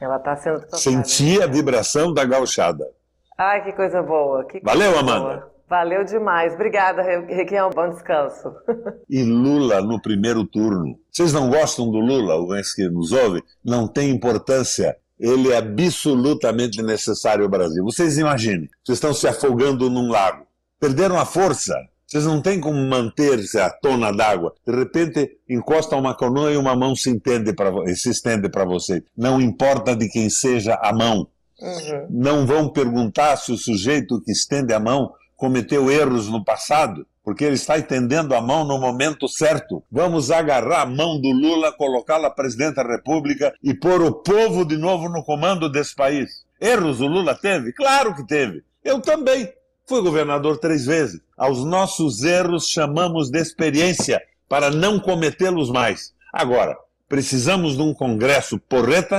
Ela 0.00 0.16
está 0.16 0.36
sendo 0.36 0.60
tocada. 0.60 0.78
Senti 0.78 1.42
a 1.42 1.46
vibração 1.46 2.12
da 2.12 2.24
gauchada. 2.24 2.88
Ai, 3.36 3.62
que 3.64 3.72
coisa 3.72 4.02
boa. 4.02 4.44
Que 4.44 4.60
Valeu, 4.60 4.92
coisa 4.92 5.00
Amanda. 5.00 5.20
Boa. 5.20 5.50
Valeu 5.68 6.02
demais. 6.04 6.54
Obrigada, 6.54 7.00
Requião. 7.00 7.70
Bom 7.70 7.90
descanso. 7.90 8.52
E 9.08 9.22
Lula 9.22 9.80
no 9.80 10.00
primeiro 10.00 10.44
turno. 10.44 10.98
Vocês 11.10 11.32
não 11.32 11.50
gostam 11.50 11.90
do 11.90 11.98
Lula, 11.98 12.36
o 12.36 12.48
que 12.74 12.88
nos 12.88 13.12
ouve? 13.12 13.42
Não 13.64 13.86
tem 13.86 14.10
importância. 14.10 14.96
Ele 15.18 15.52
é 15.52 15.58
absolutamente 15.58 16.82
necessário 16.82 17.44
ao 17.44 17.50
Brasil. 17.50 17.84
Vocês 17.84 18.18
imaginem, 18.18 18.68
vocês 18.84 18.96
estão 18.96 19.12
se 19.12 19.28
afogando 19.28 19.90
num 19.90 20.10
lago. 20.10 20.46
Perderam 20.78 21.18
a 21.18 21.26
força. 21.26 21.74
Vocês 22.10 22.26
não 22.26 22.42
têm 22.42 22.58
como 22.58 22.84
manter-se 22.88 23.60
a 23.60 23.70
tona 23.70 24.10
d'água. 24.10 24.52
De 24.66 24.74
repente, 24.74 25.38
encosta 25.48 25.94
uma 25.94 26.12
canoa 26.12 26.50
e 26.50 26.56
uma 26.56 26.74
mão 26.74 26.96
se, 26.96 27.08
entende 27.08 27.52
pra, 27.52 27.70
se 27.94 28.10
estende 28.10 28.48
para 28.48 28.64
você. 28.64 29.04
Não 29.16 29.40
importa 29.40 29.94
de 29.94 30.08
quem 30.08 30.28
seja 30.28 30.74
a 30.82 30.92
mão. 30.92 31.28
Uhum. 31.60 32.06
Não 32.10 32.44
vão 32.44 32.68
perguntar 32.68 33.36
se 33.36 33.52
o 33.52 33.56
sujeito 33.56 34.20
que 34.22 34.32
estende 34.32 34.74
a 34.74 34.80
mão 34.80 35.12
cometeu 35.36 35.88
erros 35.88 36.28
no 36.28 36.44
passado, 36.44 37.06
porque 37.22 37.44
ele 37.44 37.54
está 37.54 37.78
estendendo 37.78 38.34
a 38.34 38.40
mão 38.40 38.64
no 38.64 38.80
momento 38.80 39.28
certo. 39.28 39.80
Vamos 39.88 40.32
agarrar 40.32 40.82
a 40.82 40.86
mão 40.86 41.20
do 41.20 41.30
Lula, 41.30 41.70
colocá-la 41.70 42.28
presidente 42.28 42.74
da 42.74 42.82
República 42.82 43.54
e 43.62 43.72
pôr 43.72 44.02
o 44.02 44.14
povo 44.14 44.64
de 44.64 44.76
novo 44.76 45.08
no 45.08 45.22
comando 45.22 45.70
desse 45.70 45.94
país. 45.94 46.42
Erros 46.60 47.00
o 47.00 47.06
Lula 47.06 47.36
teve? 47.36 47.72
Claro 47.72 48.16
que 48.16 48.26
teve. 48.26 48.64
Eu 48.82 49.00
também. 49.00 49.48
Fui 49.90 50.00
governador 50.02 50.56
três 50.58 50.86
vezes. 50.86 51.20
Aos 51.36 51.64
nossos 51.64 52.22
erros 52.22 52.68
chamamos 52.68 53.28
de 53.28 53.40
experiência 53.40 54.22
para 54.48 54.70
não 54.70 55.00
cometê-los 55.00 55.68
mais. 55.68 56.14
Agora, 56.32 56.78
precisamos 57.08 57.76
de 57.76 57.82
um 57.82 57.92
Congresso 57.92 58.56
porreta, 58.56 59.18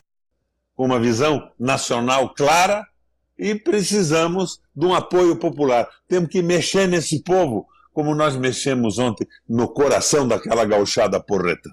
com 0.73 0.85
uma 0.85 0.97
visão 0.97 1.51
nacional 1.59 2.33
clara, 2.33 2.87
e 3.37 3.53
precisamos 3.53 4.61
de 4.73 4.85
um 4.85 4.95
apoio 4.95 5.35
popular. 5.35 5.89
Temos 6.07 6.29
que 6.29 6.41
mexer 6.41 6.87
nesse 6.87 7.21
povo, 7.21 7.67
como 7.91 8.15
nós 8.15 8.37
mexemos 8.37 8.97
ontem 8.97 9.27
no 9.49 9.67
coração 9.67 10.25
daquela 10.25 10.63
gauchada 10.63 11.19
porreta. 11.19 11.69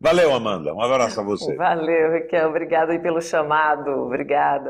Valeu, 0.00 0.34
Amanda. 0.34 0.74
Um 0.74 0.82
abraço 0.82 1.20
a 1.20 1.22
você. 1.22 1.54
Valeu, 1.54 2.10
Raquel. 2.10 2.48
Obrigada 2.48 2.98
pelo 2.98 3.22
chamado. 3.22 3.90
Obrigada. 3.90 4.68